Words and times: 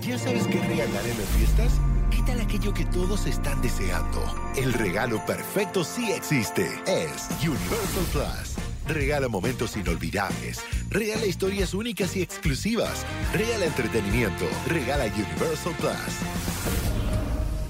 ¿Ya 0.00 0.18
sabes 0.18 0.46
qué 0.46 0.58
regalar 0.60 1.06
en 1.06 1.18
las 1.18 1.28
fiestas? 1.36 1.72
¿Qué 2.10 2.22
tal 2.26 2.40
aquello 2.40 2.72
que 2.72 2.84
todos 2.86 3.26
están 3.26 3.60
deseando? 3.62 4.24
El 4.56 4.72
regalo 4.72 5.24
perfecto 5.26 5.84
sí 5.84 6.10
existe. 6.10 6.66
Es 6.86 7.28
Universal 7.40 8.04
Plus. 8.10 8.56
Regala 8.88 9.28
momentos 9.28 9.76
inolvidables. 9.76 10.64
Regala 10.88 11.26
historias 11.26 11.74
únicas 11.74 12.16
y 12.16 12.22
exclusivas. 12.22 13.04
Regala 13.32 13.66
entretenimiento. 13.66 14.46
Regala 14.66 15.04
Universal 15.04 15.74
Plus. 15.78 16.18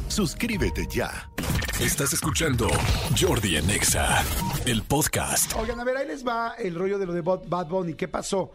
Suscríbete 0.08 0.86
ya. 0.88 1.28
Estás 1.80 2.12
escuchando 2.12 2.68
Jordi 3.20 3.56
en 3.56 3.68
Exa, 3.68 4.22
el 4.66 4.82
podcast. 4.84 5.52
Oigan, 5.56 5.80
a 5.80 5.84
ver, 5.84 5.96
ahí 5.96 6.06
les 6.06 6.26
va 6.26 6.54
el 6.58 6.76
rollo 6.76 6.98
de 6.98 7.06
lo 7.06 7.12
de 7.12 7.20
Bad 7.20 7.40
Bad 7.46 7.66
Bunny. 7.66 7.94
¿Qué 7.94 8.08
pasó? 8.08 8.52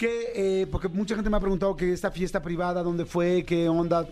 Que, 0.00 0.62
eh, 0.62 0.66
porque 0.66 0.88
mucha 0.88 1.14
gente 1.14 1.28
me 1.28 1.36
ha 1.36 1.40
preguntado 1.40 1.76
que 1.76 1.92
esta 1.92 2.10
fiesta 2.10 2.40
privada, 2.40 2.82
¿dónde 2.82 3.04
fue? 3.04 3.44
¿Qué 3.44 3.68
onda? 3.68 4.08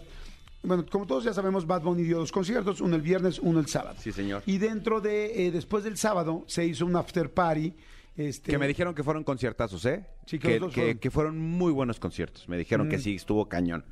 Bueno, 0.62 0.84
como 0.84 1.06
todos 1.06 1.24
ya 1.24 1.32
sabemos, 1.32 1.66
Bad 1.66 1.80
Bunny 1.80 2.02
dio 2.02 2.18
dos 2.18 2.30
conciertos, 2.30 2.82
uno 2.82 2.94
el 2.94 3.00
viernes, 3.00 3.38
uno 3.38 3.58
el 3.58 3.68
sábado. 3.68 3.96
Sí, 3.98 4.12
señor. 4.12 4.42
Y 4.44 4.58
dentro 4.58 5.00
de, 5.00 5.46
eh, 5.46 5.50
después 5.50 5.84
del 5.84 5.96
sábado, 5.96 6.44
se 6.46 6.66
hizo 6.66 6.84
un 6.84 6.94
after 6.94 7.32
party. 7.32 7.72
Este, 8.18 8.50
Que 8.50 8.58
me 8.58 8.68
dijeron 8.68 8.94
que 8.94 9.02
fueron 9.02 9.24
conciertazos, 9.24 9.82
¿eh? 9.86 10.04
Sí, 10.26 10.38
que 10.38 10.48
que, 10.48 10.58
dos 10.58 10.74
que- 10.74 10.80
fueron. 10.82 10.98
que 10.98 11.10
fueron 11.10 11.38
muy 11.38 11.72
buenos 11.72 11.98
conciertos. 11.98 12.46
Me 12.50 12.58
dijeron 12.58 12.90
que 12.90 12.98
sí, 12.98 13.14
estuvo 13.14 13.48
cañón. 13.48 13.82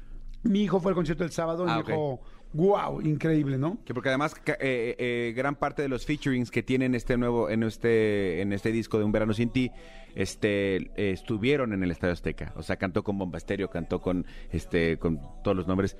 Mi 0.42 0.64
hijo 0.64 0.80
fue 0.80 0.90
al 0.90 0.96
concierto 0.96 1.24
del 1.24 1.32
sábado 1.32 1.64
y 1.66 1.70
Ah, 1.70 1.76
me 1.78 1.82
dijo, 1.84 2.20
wow, 2.56 3.00
increíble, 3.02 3.58
¿no? 3.58 3.78
Que 3.84 3.92
porque 3.94 4.08
además 4.08 4.34
ca- 4.34 4.56
eh, 4.60 4.96
eh, 4.98 5.32
gran 5.36 5.56
parte 5.56 5.82
de 5.82 5.88
los 5.88 6.06
featurings 6.06 6.50
que 6.50 6.62
tienen 6.62 6.94
este 6.94 7.16
nuevo 7.16 7.50
en 7.50 7.62
este 7.62 8.40
en 8.40 8.52
este 8.52 8.72
disco 8.72 8.98
de 8.98 9.04
Un 9.04 9.12
verano 9.12 9.32
sin 9.34 9.50
ti 9.50 9.70
este 10.14 10.76
eh, 10.76 11.10
estuvieron 11.12 11.72
en 11.72 11.82
el 11.82 11.90
Estadio 11.90 12.12
Azteca. 12.14 12.52
O 12.56 12.62
sea, 12.62 12.76
cantó 12.76 13.04
con 13.04 13.18
Bomba 13.18 13.38
Estéreo, 13.38 13.68
cantó 13.70 14.00
con 14.00 14.26
este 14.50 14.98
con 14.98 15.20
todos 15.44 15.56
los 15.56 15.66
nombres 15.66 15.96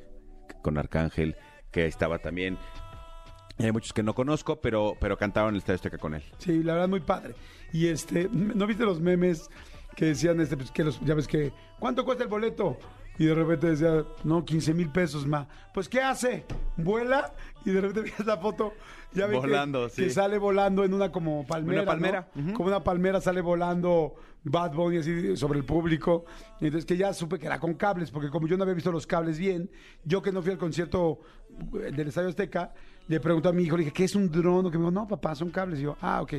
con 0.62 0.78
Arcángel 0.78 1.36
que 1.70 1.86
estaba 1.86 2.18
también 2.18 2.56
hay 3.58 3.72
muchos 3.72 3.92
que 3.94 4.02
no 4.02 4.14
conozco, 4.14 4.60
pero 4.60 4.94
pero 5.00 5.16
cantaron 5.16 5.48
en 5.50 5.54
el 5.54 5.58
Estadio 5.58 5.76
Azteca 5.76 5.98
con 5.98 6.14
él. 6.14 6.22
Sí, 6.38 6.62
la 6.62 6.74
verdad 6.74 6.88
muy 6.88 7.00
padre. 7.00 7.34
Y 7.72 7.86
este, 7.88 8.28
¿no 8.30 8.66
viste 8.66 8.84
los 8.84 9.00
memes 9.00 9.48
que 9.96 10.06
decían 10.06 10.40
este, 10.40 10.56
pues, 10.58 10.70
que 10.70 10.84
los, 10.84 11.00
ya 11.00 11.14
ves 11.14 11.26
que, 11.26 11.52
¿cuánto 11.78 12.04
cuesta 12.04 12.24
el 12.24 12.28
boleto? 12.28 12.78
Y 13.18 13.24
de 13.26 13.34
repente 13.34 13.68
decía, 13.68 14.04
no, 14.24 14.44
15 14.44 14.74
mil 14.74 14.90
pesos 14.90 15.26
más. 15.26 15.46
Pues, 15.72 15.88
¿qué 15.88 16.00
hace? 16.00 16.44
Vuela 16.76 17.32
y 17.64 17.70
de 17.70 17.80
repente 17.80 18.12
ves 18.18 18.26
la 18.26 18.36
foto, 18.36 18.74
ya 19.12 19.26
ves 19.26 19.40
que- 19.40 19.46
Volando, 19.46 19.84
que, 19.86 19.90
sí. 19.90 20.10
sale 20.10 20.38
volando 20.38 20.84
en 20.84 20.92
una 20.92 21.10
como 21.10 21.46
palmera. 21.46 21.82
Una 21.82 21.90
palmera. 21.90 22.28
Como 22.54 22.68
una 22.68 22.84
palmera 22.84 23.20
sale 23.20 23.40
volando 23.40 24.14
Bad 24.44 24.72
Bunny 24.74 24.98
así 24.98 25.36
sobre 25.36 25.58
el 25.58 25.64
público. 25.64 26.24
Y 26.60 26.66
entonces 26.66 26.84
que 26.84 26.96
ya 26.96 27.12
supe 27.14 27.38
que 27.38 27.46
era 27.46 27.58
con 27.58 27.74
cables, 27.74 28.10
porque 28.10 28.28
como 28.28 28.46
yo 28.46 28.56
no 28.56 28.64
había 28.64 28.74
visto 28.74 28.92
los 28.92 29.06
cables 29.06 29.38
bien, 29.38 29.70
yo 30.04 30.20
que 30.20 30.30
no 30.30 30.42
fui 30.42 30.52
al 30.52 30.58
concierto 30.58 31.20
eh, 31.74 31.92
del 31.92 32.08
Estadio 32.08 32.28
Azteca, 32.28 32.74
le 33.08 33.18
pregunté 33.20 33.48
a 33.48 33.52
mi 33.52 33.62
hijo, 33.62 33.76
le 33.76 33.84
dije, 33.84 33.94
¿qué 33.94 34.04
es 34.04 34.14
un 34.14 34.30
dron? 34.30 34.70
Que 34.70 34.76
me 34.78 34.82
dijo, 34.84 34.90
no, 34.90 35.08
papá, 35.08 35.34
son 35.34 35.50
cables. 35.50 35.78
Y 35.78 35.84
yo, 35.84 35.96
ah, 36.02 36.20
ok. 36.20 36.34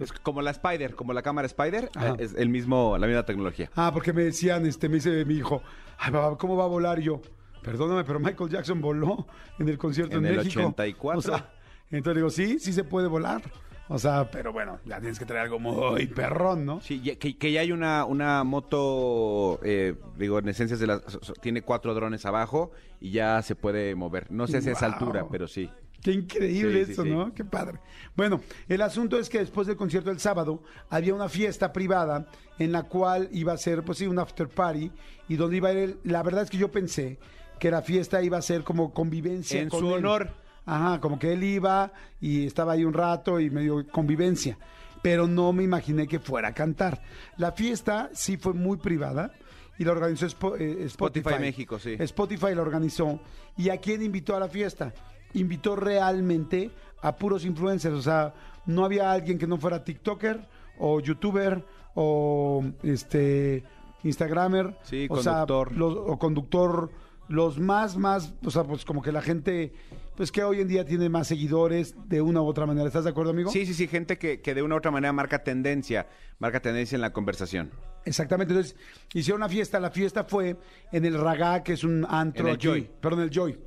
Es 0.00 0.12
como 0.12 0.42
la 0.42 0.50
Spider, 0.50 0.94
como 0.94 1.12
la 1.12 1.22
cámara 1.22 1.46
Spider, 1.46 1.90
Ajá. 1.94 2.10
eh, 2.10 2.16
es 2.18 2.34
el 2.34 2.48
mismo 2.48 2.96
la 2.98 3.06
misma 3.06 3.24
tecnología. 3.24 3.70
Ah, 3.76 3.90
porque 3.92 4.12
me 4.12 4.24
decían, 4.24 4.66
este, 4.66 4.88
me 4.88 4.96
dice 4.96 5.24
mi 5.24 5.34
hijo, 5.34 5.62
ay, 5.98 6.12
papá, 6.12 6.36
¿cómo 6.38 6.56
va 6.56 6.64
a 6.64 6.68
volar? 6.68 7.00
Yo, 7.00 7.20
perdóname, 7.62 8.04
pero 8.04 8.18
Michael 8.20 8.50
Jackson 8.50 8.80
voló 8.80 9.26
en 9.58 9.68
el 9.68 9.78
concierto 9.78 10.16
en, 10.18 10.24
En 10.26 10.32
el 10.32 10.36
México. 10.38 10.60
84. 10.60 11.18
O 11.18 11.22
sea, 11.22 11.52
entonces 11.90 12.16
digo, 12.16 12.30
sí, 12.30 12.58
sí 12.58 12.72
se 12.72 12.84
puede 12.84 13.06
volar. 13.08 13.42
O 13.88 13.98
sea, 13.98 14.30
pero 14.30 14.52
bueno, 14.54 14.78
ya 14.86 15.00
tienes 15.00 15.18
que 15.18 15.26
traer 15.26 15.42
algo 15.42 15.58
muy 15.58 16.06
perrón, 16.06 16.64
¿no? 16.64 16.80
Sí, 16.80 17.00
que, 17.18 17.36
que 17.36 17.52
ya 17.52 17.60
hay 17.60 17.72
una, 17.72 18.06
una 18.06 18.42
moto, 18.42 19.60
eh, 19.62 19.94
digo, 20.16 20.38
en 20.38 20.48
esencia 20.48 20.76
de 20.78 20.86
la, 20.86 21.02
tiene 21.42 21.62
cuatro 21.62 21.92
drones 21.92 22.24
abajo 22.24 22.70
y 23.00 23.10
ya 23.10 23.42
se 23.42 23.54
puede 23.54 23.94
mover. 23.94 24.30
No 24.30 24.46
sé 24.46 24.62
si 24.62 24.70
a 24.70 24.72
esa 24.72 24.86
Wow. 24.86 24.94
altura, 24.94 25.26
pero 25.30 25.46
sí. 25.46 25.68
Qué 26.02 26.12
increíble 26.12 26.84
Sí, 26.84 26.92
eso, 26.92 27.04
sí. 27.04 27.10
¿no? 27.10 27.32
Qué 27.32 27.44
padre. 27.44 27.78
Bueno, 28.16 28.40
el 28.68 28.82
asunto 28.82 29.18
es 29.18 29.28
que 29.28 29.38
después 29.38 29.66
del 29.66 29.76
concierto 29.76 30.10
del 30.10 30.18
sábado 30.18 30.62
había 30.90 31.14
una 31.14 31.28
fiesta 31.28 31.72
privada 31.72 32.26
en 32.58 32.72
la 32.72 32.82
cual 32.84 33.28
iba 33.32 33.52
a 33.52 33.56
ser, 33.56 33.84
pues 33.84 33.98
sí, 33.98 34.06
un 34.06 34.18
after 34.18 34.48
party 34.48 34.90
y 35.28 35.36
donde 35.36 35.56
iba 35.58 35.68
a 35.68 35.72
ir, 35.72 35.78
él. 35.78 35.98
la 36.04 36.22
verdad 36.22 36.42
es 36.42 36.50
que 36.50 36.58
yo 36.58 36.70
pensé 36.72 37.18
que 37.60 37.70
la 37.70 37.82
fiesta 37.82 38.20
iba 38.22 38.36
a 38.36 38.42
ser 38.42 38.64
como 38.64 38.92
convivencia 38.92 39.60
En 39.60 39.68
con 39.68 39.80
su 39.80 39.88
él. 39.94 40.04
honor. 40.04 40.30
Ajá, 40.66 41.00
como 41.00 41.18
que 41.18 41.32
él 41.32 41.42
iba 41.42 41.92
y 42.20 42.46
estaba 42.46 42.72
ahí 42.72 42.84
un 42.84 42.92
rato 42.94 43.40
y 43.40 43.50
medio 43.50 43.84
convivencia, 43.88 44.58
pero 45.02 45.26
no 45.26 45.52
me 45.52 45.62
imaginé 45.64 46.06
que 46.06 46.18
fuera 46.20 46.48
a 46.48 46.54
cantar. 46.54 47.02
La 47.36 47.52
fiesta 47.52 48.10
sí 48.12 48.36
fue 48.36 48.52
muy 48.54 48.76
privada 48.76 49.32
y 49.78 49.84
la 49.84 49.92
organizó 49.92 50.26
eh, 50.26 50.28
Spotify. 50.30 50.86
Spotify 50.86 51.40
México, 51.40 51.78
sí. 51.80 51.96
Spotify 51.98 52.54
la 52.54 52.62
organizó. 52.62 53.20
¿Y 53.56 53.70
a 53.70 53.76
quién 53.78 54.02
invitó 54.02 54.36
a 54.36 54.40
la 54.40 54.48
fiesta? 54.48 54.92
Invitó 55.34 55.76
realmente 55.76 56.70
a 57.00 57.16
puros 57.16 57.44
influencers. 57.44 57.94
O 57.94 58.02
sea, 58.02 58.34
no 58.66 58.84
había 58.84 59.10
alguien 59.12 59.38
que 59.38 59.46
no 59.46 59.56
fuera 59.58 59.82
TikToker 59.84 60.46
o 60.78 61.00
YouTuber 61.00 61.64
o 61.94 62.64
este 62.82 63.64
Instagramer. 64.02 64.76
Sí, 64.82 65.06
o 65.08 65.22
sea, 65.22 65.44
conductor. 65.46 65.72
los- 65.76 65.96
o 65.96 66.18
conductor. 66.18 66.90
Los 67.28 67.58
más, 67.58 67.96
más, 67.96 68.34
o 68.44 68.50
sea, 68.50 68.64
pues 68.64 68.84
como 68.84 69.00
que 69.00 69.10
la 69.12 69.22
gente, 69.22 69.72
pues 70.16 70.30
que 70.32 70.42
hoy 70.42 70.60
en 70.60 70.68
día 70.68 70.84
tiene 70.84 71.08
más 71.08 71.28
seguidores 71.28 71.94
de 72.08 72.20
una 72.20 72.42
u 72.42 72.46
otra 72.46 72.66
manera. 72.66 72.86
¿Estás 72.88 73.04
de 73.04 73.10
acuerdo, 73.10 73.30
amigo? 73.30 73.50
Sí, 73.50 73.64
sí, 73.64 73.72
sí, 73.72 73.86
gente 73.86 74.18
que, 74.18 74.42
que 74.42 74.54
de 74.54 74.62
una 74.62 74.74
u 74.74 74.78
otra 74.78 74.90
manera 74.90 75.12
marca 75.14 75.42
tendencia, 75.42 76.08
marca 76.40 76.60
tendencia 76.60 76.96
en 76.96 77.00
la 77.00 77.12
conversación. 77.12 77.70
Exactamente, 78.04 78.52
entonces 78.52 78.76
hicieron 79.14 79.40
una 79.40 79.48
fiesta, 79.48 79.78
la 79.80 79.90
fiesta 79.90 80.24
fue 80.24 80.56
en 80.90 81.04
el 81.06 81.18
Ragá, 81.18 81.62
que 81.62 81.72
es 81.74 81.84
un 81.84 82.04
antro 82.10 82.42
En 82.42 82.48
el 82.48 82.54
aquí. 82.56 82.66
Joy. 82.66 82.90
Perdón, 83.00 83.20
el 83.22 83.30
Joy. 83.30 83.58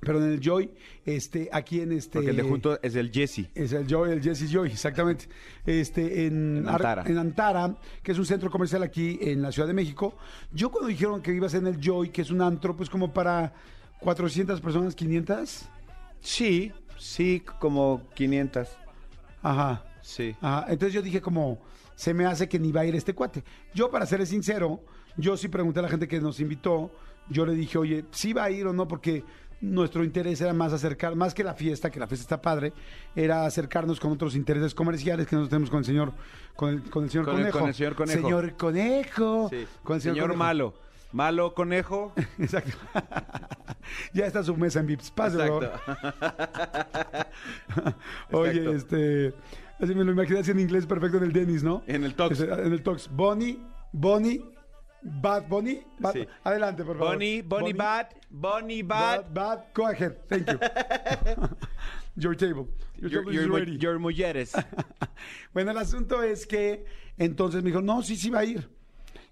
Perdón, 0.00 0.24
en 0.24 0.32
el 0.32 0.40
Joy, 0.40 0.70
este, 1.04 1.50
aquí 1.52 1.80
en 1.82 1.92
este... 1.92 2.12
Porque 2.18 2.30
el 2.30 2.36
de 2.36 2.42
junto 2.42 2.80
es 2.82 2.94
el 2.94 3.10
Jesse. 3.12 3.50
Es 3.54 3.72
el 3.72 3.86
Joy, 3.86 4.12
el 4.12 4.22
Jesse 4.22 4.50
Joy, 4.50 4.70
exactamente. 4.70 5.26
Este, 5.66 6.26
en, 6.26 6.56
En 6.58 6.68
Ar- 6.68 6.76
Antara. 6.76 7.04
en 7.06 7.18
Antara, 7.18 7.76
que 8.02 8.12
es 8.12 8.18
un 8.18 8.24
centro 8.24 8.50
comercial 8.50 8.82
aquí 8.82 9.18
en 9.20 9.42
la 9.42 9.52
Ciudad 9.52 9.68
de 9.68 9.74
México. 9.74 10.14
Yo 10.52 10.70
cuando 10.70 10.88
dijeron 10.88 11.20
que 11.20 11.34
iba 11.34 11.46
a 11.46 11.50
ser 11.50 11.60
en 11.60 11.66
el 11.66 11.80
Joy, 11.80 12.08
que 12.08 12.22
es 12.22 12.30
un 12.30 12.40
antro, 12.40 12.74
pues 12.74 12.88
como 12.88 13.12
para 13.12 13.52
400 14.00 14.60
personas, 14.62 14.94
500. 14.94 15.68
Sí, 16.20 16.72
sí, 16.98 17.42
como 17.58 18.02
500. 18.14 18.68
Ajá. 19.42 19.84
Sí. 20.02 20.34
Ajá, 20.40 20.64
entonces 20.70 20.94
yo 20.94 21.02
dije 21.02 21.20
como, 21.20 21.60
se 21.94 22.14
me 22.14 22.24
hace 22.24 22.48
que 22.48 22.58
ni 22.58 22.72
va 22.72 22.80
a 22.80 22.86
ir 22.86 22.94
este 22.96 23.14
cuate. 23.14 23.44
Yo, 23.74 23.90
para 23.90 24.06
serles 24.06 24.30
sincero, 24.30 24.80
yo 25.18 25.36
sí 25.36 25.48
pregunté 25.48 25.80
a 25.80 25.82
la 25.82 25.88
gente 25.90 26.08
que 26.08 26.20
nos 26.20 26.40
invitó, 26.40 26.90
yo 27.28 27.44
le 27.44 27.54
dije, 27.54 27.76
oye, 27.78 28.04
¿sí 28.10 28.32
va 28.32 28.44
a 28.44 28.50
ir 28.50 28.66
o 28.66 28.72
no? 28.72 28.88
Porque 28.88 29.22
nuestro 29.60 30.04
interés 30.04 30.40
era 30.40 30.52
más 30.52 30.72
acercar, 30.72 31.14
más 31.16 31.34
que 31.34 31.44
la 31.44 31.54
fiesta, 31.54 31.90
que 31.90 32.00
la 32.00 32.06
fiesta 32.06 32.22
está 32.24 32.42
padre, 32.42 32.72
era 33.14 33.44
acercarnos 33.44 34.00
con 34.00 34.12
otros 34.12 34.34
intereses 34.34 34.74
comerciales 34.74 35.26
que 35.26 35.36
nosotros 35.36 35.50
tenemos 35.50 35.70
con 35.70 35.78
el 35.80 35.84
señor, 35.84 36.12
con 36.56 36.70
el, 36.70 36.82
con 36.90 37.04
el 37.04 37.10
señor 37.10 37.26
Con 37.26 37.34
el- 37.36 37.40
Conejo. 37.42 37.58
con 37.58 37.68
el 37.68 37.74
señor 37.74 37.94
Conejo. 37.94 38.22
Señor 38.22 38.56
Conejo. 38.56 39.48
Sí. 39.50 39.66
Con 39.82 39.96
el 39.96 40.02
señor 40.02 40.18
Conejo. 40.20 40.38
malo. 40.38 40.74
Malo 41.12 41.54
conejo. 41.54 42.12
Exacto. 42.38 42.78
ya 44.14 44.26
está 44.26 44.44
su 44.44 44.56
mesa 44.56 44.78
en 44.78 44.86
Vips. 44.86 45.10
Páselo. 45.10 45.60
Oye, 48.30 48.74
este. 48.76 49.34
Así 49.80 49.94
me 49.94 50.04
lo 50.04 50.12
imaginé 50.12 50.40
así 50.40 50.50
en 50.50 50.60
inglés 50.60 50.86
perfecto 50.86 51.16
en 51.18 51.24
el 51.24 51.32
Dennis, 51.32 51.62
¿no? 51.64 51.82
En 51.86 52.04
el 52.04 52.14
Tox. 52.14 52.40
En 52.40 52.72
el 52.72 52.82
Tox. 52.82 53.08
Bonnie, 53.10 53.58
Bonnie, 53.92 54.44
Bad 55.02 55.48
Bonnie. 55.48 55.82
Bad- 55.98 56.12
Sí. 56.14 56.26
Adelante, 56.44 56.84
por 56.84 56.96
favor. 56.98 57.12
Bonnie, 57.14 57.42
Bonnie 57.42 57.72
Bad, 57.72 58.08
Bonnie 58.30 58.82
Bad. 58.82 59.32
Bad, 59.32 59.34
bad. 59.34 59.64
Go 59.74 59.86
ahead. 59.86 60.16
Thank 60.28 60.48
you. 60.48 60.58
Your 62.16 62.34
table. 62.36 62.68
Your 62.98 63.10
Your, 63.10 63.22
table 63.22 63.32
your, 63.34 63.44
is 63.44 63.50
ready. 63.50 63.78
your 63.78 63.98
mujeres. 63.98 64.52
bueno, 65.54 65.70
el 65.70 65.78
asunto 65.78 66.22
es 66.22 66.46
que 66.46 66.84
entonces 67.18 67.62
me 67.62 67.70
dijo, 67.70 67.80
no, 67.80 68.02
sí, 68.02 68.16
sí 68.16 68.30
va 68.30 68.40
a 68.40 68.44
ir. 68.44 68.68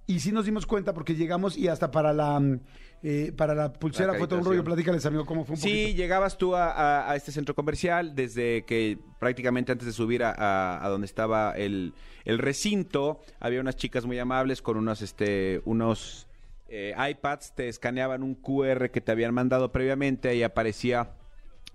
Y 0.06 0.20
sí 0.20 0.32
nos 0.32 0.46
dimos 0.46 0.64
cuenta 0.64 0.94
porque 0.94 1.14
llegamos 1.14 1.56
y 1.58 1.68
hasta 1.68 1.90
para 1.90 2.12
la 2.14 2.40
mm, 2.40 2.60
eh, 3.02 3.32
para 3.36 3.54
la 3.54 3.72
pulsera 3.72 4.12
La 4.12 4.18
fue 4.18 4.26
todo 4.26 4.40
un 4.40 4.44
rollo. 4.44 4.64
Platícales, 4.64 5.06
amigo, 5.06 5.24
cómo 5.24 5.44
fue 5.44 5.54
un 5.54 5.60
Sí, 5.60 5.68
poquito. 5.68 5.96
llegabas 5.96 6.36
tú 6.38 6.54
a, 6.56 6.70
a- 6.72 7.10
a 7.10 7.16
este 7.16 7.30
centro 7.32 7.54
comercial 7.54 8.14
desde 8.14 8.64
que 8.64 8.98
prácticamente 9.18 9.70
antes 9.72 9.86
de 9.86 9.92
subir 9.92 10.22
a, 10.24 10.80
donde 10.88 11.04
estaba 11.06 11.52
el, 11.56 11.94
el 12.24 12.38
recinto, 12.38 13.20
había 13.40 13.60
unas 13.60 13.76
chicas 13.76 14.04
muy 14.06 14.18
amables 14.18 14.62
con 14.62 14.76
unos, 14.76 15.02
este, 15.02 15.60
unos 15.64 16.26
eh, 16.68 16.94
iPads, 17.10 17.54
te 17.54 17.68
escaneaban 17.68 18.22
un 18.22 18.34
QR 18.34 18.90
que 18.90 19.00
te 19.00 19.12
habían 19.12 19.32
mandado 19.32 19.70
previamente 19.72 20.34
y 20.36 20.42
aparecía 20.42 21.10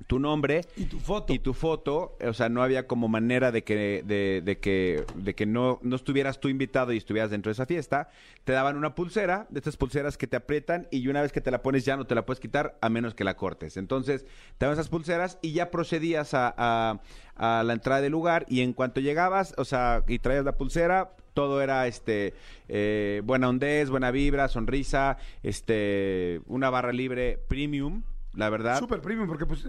tu 0.07 0.19
nombre 0.19 0.61
Y 0.75 0.85
tu 0.85 0.99
foto. 0.99 1.31
y 1.33 1.39
tu 1.39 1.53
foto, 1.53 2.17
o 2.25 2.33
sea, 2.33 2.49
no 2.49 2.63
había 2.63 2.87
como 2.87 3.07
manera 3.07 3.51
de 3.51 3.63
que 3.63 4.03
de, 4.03 4.41
de 4.43 4.57
que 4.59 5.05
de 5.15 5.35
que 5.35 5.45
no, 5.45 5.79
no 5.83 5.95
estuvieras 5.95 6.39
tú 6.39 6.49
invitado 6.49 6.91
y 6.93 6.97
estuvieras 6.97 7.29
dentro 7.29 7.49
de 7.49 7.53
esa 7.53 7.65
fiesta, 7.67 8.09
te 8.43 8.53
daban 8.53 8.75
una 8.75 8.95
pulsera, 8.95 9.45
de 9.49 9.59
estas 9.59 9.77
pulseras 9.77 10.17
que 10.17 10.25
te 10.27 10.35
aprietan 10.35 10.87
y 10.91 11.07
una 11.07 11.21
vez 11.21 11.31
que 11.31 11.41
te 11.41 11.51
la 11.51 11.61
pones 11.61 11.85
ya 11.85 11.95
no 11.95 12.05
te 12.07 12.15
la 12.15 12.25
puedes 12.25 12.39
quitar 12.39 12.77
a 12.81 12.89
menos 12.89 13.13
que 13.13 13.23
la 13.23 13.35
cortes. 13.35 13.77
Entonces, 13.77 14.25
te 14.57 14.65
daban 14.65 14.73
esas 14.73 14.89
pulseras 14.89 15.37
y 15.41 15.53
ya 15.53 15.69
procedías 15.71 16.33
a, 16.33 16.53
a- 16.57 16.99
a 17.35 17.63
la 17.63 17.73
entrada 17.73 18.01
del 18.01 18.11
lugar 18.11 18.45
y 18.47 18.61
en 18.61 18.73
cuanto 18.73 18.99
llegabas, 18.99 19.53
o 19.57 19.65
sea, 19.65 20.03
y 20.07 20.19
traías 20.19 20.43
la 20.45 20.55
pulsera, 20.57 21.11
Todo 21.33 21.61
era 21.63 21.87
este 21.87 22.33
eh, 22.67 23.21
buena 23.25 23.49
hondez, 23.49 23.89
buena 23.89 24.11
vibra, 24.11 24.47
sonrisa, 24.49 25.17
este 25.41 26.41
una 26.45 26.69
barra 26.69 26.93
libre 26.93 27.39
premium, 27.47 28.03
la 28.35 28.49
verdad. 28.49 28.79
Súper 28.79 29.01
premium, 29.01 29.27
porque 29.27 29.45
pues 29.45 29.67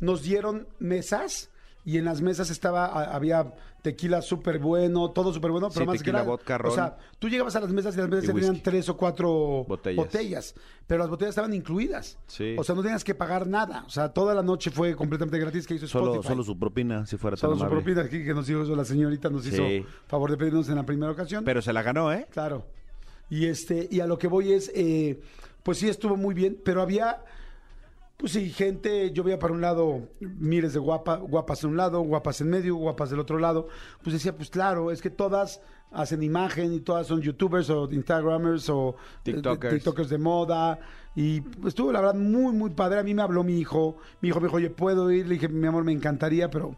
nos 0.00 0.22
dieron 0.22 0.66
mesas 0.78 1.50
y 1.84 1.96
en 1.96 2.04
las 2.04 2.20
mesas 2.20 2.50
estaba, 2.50 2.84
a- 2.86 3.14
había 3.16 3.54
tequila 3.82 4.20
súper 4.20 4.58
bueno, 4.58 5.10
todo 5.12 5.32
súper 5.32 5.50
bueno, 5.50 5.68
pero 5.70 5.80
Sí, 5.84 5.86
más 5.86 5.96
tequila, 5.98 6.18
grande. 6.18 6.30
vodka, 6.32 6.56
O 6.56 6.58
ron. 6.58 6.74
sea, 6.74 6.98
tú 7.18 7.30
llegabas 7.30 7.56
a 7.56 7.60
las 7.60 7.72
mesas 7.72 7.94
y 7.94 7.98
las 7.98 8.08
mesas 8.10 8.24
Y 8.24 8.26
tenían 8.26 8.50
whisky. 8.50 8.62
tres 8.62 8.88
o 8.90 8.96
cuatro 8.98 9.64
Botellas. 9.66 9.96
botellas. 9.96 10.54
pero 10.86 10.98
las 10.98 11.08
botellas 11.08 11.30
estaban 11.30 11.54
incluidas. 11.54 12.18
Sí. 12.26 12.54
O 12.58 12.64
sea, 12.64 12.74
no 12.74 12.82
tenías 12.82 13.02
que 13.04 13.14
pagar 13.14 13.46
nada. 13.46 13.84
O 13.86 13.90
sea, 13.90 14.10
toda 14.12 14.34
la 14.34 14.42
noche 14.42 14.70
fue 14.70 14.94
completamente 14.94 15.38
gratis 15.38 15.66
que 15.66 15.74
hizo 15.74 15.86
Solo, 15.86 16.06
Spotify. 16.06 16.28
solo 16.28 16.42
su 16.42 16.58
propina, 16.58 17.06
si 17.06 17.16
fuera 17.16 17.36
tan 17.36 17.40
Solo 17.42 17.56
su 17.56 17.62
amable. 17.64 17.82
propina 17.82 18.02
aquí 18.06 18.22
que 18.24 18.34
nos 18.34 18.46
hizo 18.50 18.62
eso, 18.64 18.76
la 18.76 18.84
señorita 18.84 19.30
nos 19.30 19.46
hizo 19.46 19.62
favor 20.08 20.30
de 20.32 20.36
pedirnos 20.36 20.68
en 20.68 20.74
la 20.74 20.84
primera 20.84 21.12
ocasión. 21.12 21.44
Pero 21.44 21.62
se 21.62 21.72
la 21.72 21.82
ganó, 21.82 22.12
¿eh? 22.12 22.26
Claro. 22.30 22.66
Y 23.30 23.46
este, 23.46 23.88
y 23.90 24.00
a 24.00 24.06
lo 24.06 24.18
que 24.18 24.26
voy 24.28 24.52
es, 24.52 24.70
eh, 24.74 25.20
pues 25.62 25.78
sí 25.78 25.88
estuvo 25.88 26.16
muy 26.16 26.34
bien, 26.34 26.58
pero 26.64 26.82
había, 26.82 27.22
pues 28.20 28.32
sí, 28.32 28.50
gente, 28.50 29.12
yo 29.12 29.24
veía 29.24 29.38
para 29.38 29.54
un 29.54 29.62
lado 29.62 30.10
miles 30.20 30.74
de 30.74 30.78
guapa, 30.78 31.16
guapas 31.16 31.62
de 31.62 31.68
un 31.68 31.78
lado, 31.78 32.02
guapas 32.02 32.42
en 32.42 32.50
medio, 32.50 32.76
guapas 32.76 33.08
del 33.08 33.18
otro 33.18 33.38
lado. 33.38 33.68
Pues 34.02 34.12
decía, 34.12 34.36
pues 34.36 34.50
claro, 34.50 34.90
es 34.90 35.00
que 35.00 35.08
todas 35.08 35.62
hacen 35.90 36.22
imagen 36.22 36.74
y 36.74 36.80
todas 36.80 37.06
son 37.06 37.22
youtubers 37.22 37.70
o 37.70 37.90
instagramers 37.90 38.68
o 38.68 38.90
eh, 38.90 39.22
TikTokers. 39.22 39.74
tiktokers 39.74 40.10
de 40.10 40.18
moda. 40.18 40.78
Y 41.16 41.42
estuvo 41.66 41.90
la 41.90 42.00
verdad 42.00 42.14
muy, 42.14 42.52
muy 42.52 42.70
padre. 42.70 42.98
A 42.98 43.02
mí 43.02 43.14
me 43.14 43.22
habló 43.22 43.42
mi 43.42 43.58
hijo. 43.58 43.96
Mi 44.20 44.28
hijo 44.28 44.38
me 44.38 44.48
dijo, 44.48 44.56
oye, 44.58 44.68
¿puedo 44.68 45.10
ir? 45.10 45.26
Le 45.26 45.34
dije, 45.34 45.48
mi 45.48 45.66
amor, 45.66 45.84
me 45.84 45.92
encantaría, 45.92 46.50
pero 46.50 46.76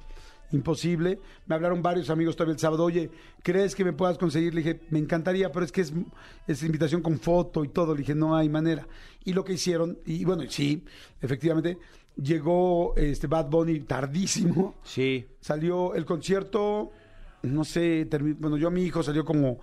imposible. 0.52 1.18
Me 1.46 1.54
hablaron 1.54 1.82
varios 1.82 2.08
amigos 2.10 2.36
todavía 2.36 2.54
el 2.54 2.58
sábado, 2.60 2.84
oye, 2.84 3.10
¿crees 3.42 3.74
que 3.74 3.84
me 3.84 3.92
puedas 3.92 4.18
conseguir? 4.18 4.54
Le 4.54 4.62
dije, 4.62 4.80
me 4.90 4.98
encantaría, 4.98 5.50
pero 5.50 5.64
es 5.64 5.72
que 5.72 5.80
es, 5.80 5.92
es 6.46 6.62
invitación 6.62 7.02
con 7.02 7.18
foto 7.18 7.64
y 7.64 7.68
todo. 7.68 7.94
Le 7.94 8.00
dije, 8.00 8.14
no 8.14 8.36
hay 8.36 8.48
manera. 8.48 8.86
Y 9.24 9.32
lo 9.32 9.44
que 9.44 9.54
hicieron, 9.54 9.98
y 10.06 10.24
bueno, 10.24 10.44
sí, 10.48 10.84
efectivamente, 11.20 11.78
llegó 12.16 12.94
este 12.96 13.26
Bad 13.26 13.48
Bunny 13.50 13.80
tardísimo. 13.80 14.74
Sí. 14.82 15.26
Salió 15.40 15.94
el 15.94 16.04
concierto, 16.04 16.90
no 17.42 17.64
sé, 17.64 18.08
termi- 18.08 18.36
bueno, 18.38 18.56
yo 18.56 18.70
mi 18.70 18.82
hijo 18.82 19.02
salió 19.02 19.24
como, 19.24 19.58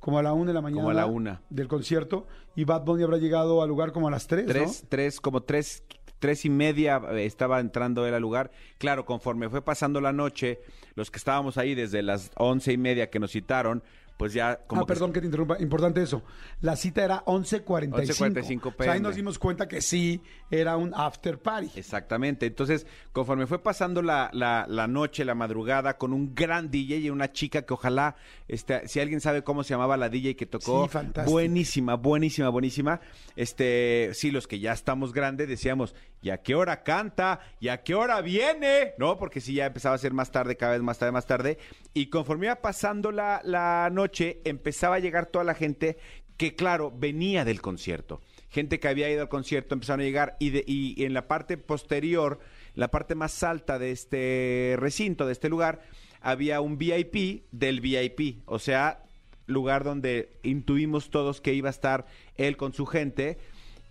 como 0.00 0.18
a 0.18 0.22
la 0.22 0.32
una 0.32 0.48
de 0.50 0.54
la 0.54 0.62
mañana. 0.62 0.80
Como 0.82 0.90
a 0.90 0.94
la 0.94 1.06
una. 1.06 1.42
Del 1.50 1.68
concierto, 1.68 2.26
y 2.56 2.64
Bad 2.64 2.84
Bunny 2.84 3.02
habrá 3.02 3.18
llegado 3.18 3.62
al 3.62 3.68
lugar 3.68 3.92
como 3.92 4.08
a 4.08 4.10
las 4.10 4.26
tres, 4.26 4.46
Tres, 4.46 4.82
¿no? 4.82 4.88
tres, 4.88 5.20
como 5.20 5.42
tres, 5.42 5.82
tres 6.22 6.44
y 6.44 6.50
media 6.50 7.02
eh, 7.10 7.26
estaba 7.26 7.58
entrando 7.58 8.06
él 8.06 8.14
al 8.14 8.22
lugar. 8.22 8.52
Claro, 8.78 9.04
conforme 9.04 9.50
fue 9.50 9.60
pasando 9.60 10.00
la 10.00 10.12
noche, 10.12 10.60
los 10.94 11.10
que 11.10 11.18
estábamos 11.18 11.58
ahí 11.58 11.74
desde 11.74 12.00
las 12.00 12.30
once 12.36 12.72
y 12.72 12.78
media 12.78 13.10
que 13.10 13.18
nos 13.18 13.32
citaron, 13.32 13.82
pues 14.16 14.34
ya 14.34 14.60
como 14.68 14.82
ah, 14.82 14.84
que- 14.84 14.92
perdón 14.92 15.12
que 15.12 15.18
te 15.20 15.26
interrumpa. 15.26 15.60
Importante 15.60 16.00
eso. 16.00 16.22
La 16.60 16.76
cita 16.76 17.02
era 17.02 17.24
11.45. 17.24 17.90
11:45 17.90 18.74
O 18.78 18.82
sea, 18.84 18.92
ahí 18.92 19.00
nos 19.00 19.16
dimos 19.16 19.36
cuenta 19.36 19.66
que 19.66 19.80
sí 19.80 20.20
era 20.48 20.76
un 20.76 20.92
after 20.94 21.38
party. 21.38 21.72
Exactamente. 21.74 22.46
Entonces, 22.46 22.86
conforme 23.12 23.48
fue 23.48 23.60
pasando 23.60 24.00
la, 24.00 24.30
la, 24.32 24.66
la 24.68 24.86
noche, 24.86 25.24
la 25.24 25.34
madrugada, 25.34 25.98
con 25.98 26.12
un 26.12 26.36
gran 26.36 26.70
DJ 26.70 26.98
y 26.98 27.10
una 27.10 27.32
chica 27.32 27.62
que 27.62 27.74
ojalá, 27.74 28.14
este, 28.46 28.86
si 28.86 29.00
alguien 29.00 29.20
sabe 29.20 29.42
cómo 29.42 29.64
se 29.64 29.70
llamaba 29.70 29.96
la 29.96 30.08
DJ 30.08 30.36
que 30.36 30.46
tocó, 30.46 30.88
Sí, 30.88 30.98
buenísima, 31.26 31.96
buenísima, 31.96 32.48
buenísima. 32.48 33.00
Este, 33.34 34.10
sí, 34.14 34.30
los 34.30 34.46
que 34.46 34.60
ya 34.60 34.72
estamos 34.72 35.12
grandes 35.12 35.48
decíamos, 35.48 35.96
¿y 36.22 36.30
a 36.30 36.38
qué 36.42 36.54
hora 36.54 36.82
canta? 36.82 37.40
¿Y 37.60 37.68
a 37.68 37.82
qué 37.82 37.94
hora 37.94 38.20
viene? 38.22 38.94
¿No? 38.98 39.18
Porque 39.18 39.40
sí, 39.40 39.54
ya 39.54 39.66
empezaba 39.66 39.94
a 39.94 39.98
ser 39.98 40.12
más 40.12 40.30
tarde, 40.30 40.56
cada 40.56 40.72
vez 40.72 40.82
más 40.82 40.98
tarde, 40.98 41.12
más 41.12 41.26
tarde. 41.26 41.58
Y 41.92 42.06
conforme 42.06 42.46
iba 42.46 42.56
pasando 42.62 43.12
la, 43.12 43.40
la 43.44 43.90
noche, 43.92 44.40
empezaba 44.44 44.96
a 44.96 45.00
llegar 45.00 45.26
toda 45.26 45.44
la 45.44 45.54
gente 45.54 45.98
que, 46.36 46.54
claro, 46.56 46.90
venía 46.96 47.44
del 47.44 47.60
concierto 47.60 48.20
gente 48.48 48.80
que 48.80 48.88
había 48.88 49.08
ido 49.10 49.22
al 49.22 49.30
concierto 49.30 49.72
empezaron 49.74 50.02
a 50.02 50.04
llegar 50.04 50.36
y, 50.38 50.50
de- 50.50 50.64
y 50.66 51.04
en 51.04 51.14
la 51.14 51.26
parte 51.26 51.56
posterior, 51.56 52.38
la 52.74 52.88
parte 52.90 53.14
más 53.14 53.42
alta 53.42 53.78
de 53.78 53.92
este 53.92 54.74
recinto, 54.78 55.24
de 55.24 55.32
este 55.32 55.48
lugar, 55.48 55.80
había 56.20 56.60
un 56.60 56.76
VIP 56.76 57.44
del 57.50 57.80
VIP, 57.80 58.42
o 58.44 58.58
sea, 58.58 59.04
lugar 59.46 59.84
donde 59.84 60.38
intuimos 60.42 61.08
todos 61.08 61.40
que 61.40 61.54
iba 61.54 61.68
a 61.68 61.70
estar 61.70 62.04
él 62.36 62.58
con 62.58 62.74
su 62.74 62.84
gente 62.84 63.38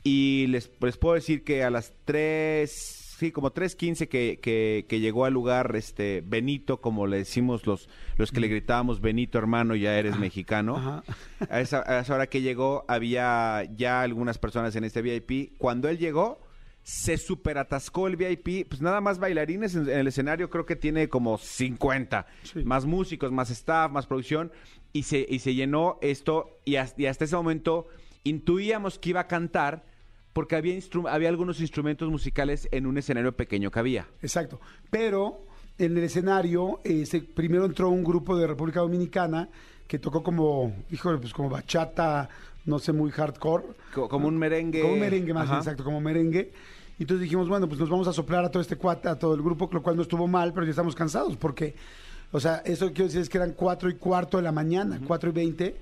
y 0.03 0.47
les, 0.47 0.71
les 0.81 0.97
puedo 0.97 1.15
decir 1.15 1.43
que 1.43 1.63
a 1.63 1.69
las 1.69 1.93
3, 2.05 2.71
sí, 3.19 3.31
como 3.31 3.53
3.15 3.53 4.07
que, 4.07 4.39
que, 4.41 4.85
que 4.89 4.99
llegó 4.99 5.25
al 5.25 5.33
lugar 5.33 5.75
este 5.75 6.23
Benito, 6.25 6.81
como 6.81 7.05
le 7.05 7.17
decimos 7.17 7.67
los, 7.67 7.87
los 8.17 8.31
que 8.31 8.39
le 8.39 8.47
gritábamos 8.47 8.99
Benito 8.99 9.37
hermano, 9.37 9.75
ya 9.75 9.97
eres 9.97 10.17
mexicano. 10.17 10.77
Ajá. 10.77 11.03
A 11.49 11.61
esa, 11.61 11.83
a 11.85 11.99
esa 11.99 12.15
hora 12.15 12.27
que 12.27 12.41
llegó, 12.41 12.83
había 12.87 13.63
ya 13.75 14.01
algunas 14.01 14.39
personas 14.39 14.75
en 14.75 14.85
este 14.85 15.03
VIP. 15.03 15.55
Cuando 15.59 15.87
él 15.87 15.99
llegó, 15.99 16.41
se 16.81 17.17
superatascó 17.17 18.07
el 18.07 18.15
VIP. 18.15 18.67
Pues 18.67 18.81
nada 18.81 19.01
más 19.01 19.19
bailarines 19.19 19.75
en, 19.75 19.87
en 19.87 19.99
el 19.99 20.07
escenario, 20.07 20.49
creo 20.49 20.65
que 20.65 20.75
tiene 20.75 21.09
como 21.09 21.37
50. 21.37 22.25
Sí. 22.41 22.63
Más 22.63 22.85
músicos, 22.85 23.31
más 23.31 23.51
staff, 23.51 23.91
más 23.91 24.07
producción. 24.07 24.51
Y 24.93 25.03
se, 25.03 25.27
y 25.29 25.39
se 25.39 25.53
llenó 25.53 25.99
esto. 26.01 26.59
Y 26.65 26.77
hasta 26.77 27.25
ese 27.25 27.35
momento 27.35 27.87
intuíamos 28.23 28.99
que 28.99 29.11
iba 29.11 29.21
a 29.21 29.27
cantar 29.27 29.85
porque 30.33 30.55
había, 30.55 30.75
instru- 30.75 31.09
había 31.09 31.29
algunos 31.29 31.59
instrumentos 31.61 32.09
musicales 32.09 32.67
en 32.71 32.85
un 32.85 32.97
escenario 32.97 33.31
pequeño 33.33 33.71
que 33.71 33.79
había. 33.79 34.07
Exacto. 34.21 34.59
Pero 34.89 35.41
en 35.77 35.97
el 35.97 36.03
escenario, 36.03 36.79
este, 36.83 37.21
primero 37.21 37.65
entró 37.65 37.89
un 37.89 38.03
grupo 38.03 38.37
de 38.37 38.47
República 38.47 38.79
Dominicana 38.81 39.49
que 39.87 39.99
tocó 39.99 40.23
como, 40.23 40.73
híjole, 40.91 41.17
pues 41.17 41.33
como 41.33 41.49
bachata, 41.49 42.29
no 42.65 42.79
sé, 42.79 42.93
muy 42.93 43.11
hardcore. 43.11 43.63
Co- 43.93 44.07
Como 44.07 44.27
un 44.27 44.37
merengue. 44.37 44.81
Como 44.81 44.93
un 44.93 44.99
merengue 44.99 45.33
más, 45.33 45.43
bien, 45.45 45.51
Ajá. 45.53 45.59
exacto, 45.61 45.83
como 45.83 45.99
merengue. 45.99 46.51
Y 46.99 47.03
entonces 47.03 47.23
dijimos, 47.23 47.49
bueno, 47.49 47.67
pues 47.67 47.79
nos 47.79 47.89
vamos 47.89 48.07
a 48.07 48.13
soplar 48.13 48.45
a 48.45 48.49
todo 48.51 48.61
este 48.61 48.75
cuate, 48.75 49.09
a 49.09 49.17
todo 49.17 49.33
el 49.33 49.41
grupo, 49.41 49.67
lo 49.71 49.81
cual 49.81 49.95
no 49.95 50.03
estuvo 50.03 50.27
mal, 50.27 50.53
pero 50.53 50.65
ya 50.65 50.69
estamos 50.69 50.93
cansados, 50.95 51.35
porque, 51.35 51.73
o 52.31 52.39
sea, 52.39 52.57
eso 52.63 52.87
quiero 52.89 53.05
decir 53.05 53.21
es 53.21 53.27
que 53.29 53.37
eran 53.39 53.53
cuatro 53.53 53.89
y 53.89 53.95
cuarto 53.95 54.37
de 54.37 54.43
la 54.43 54.51
mañana, 54.51 54.99
cuatro 55.07 55.29
y 55.31 55.33
veinte, 55.33 55.75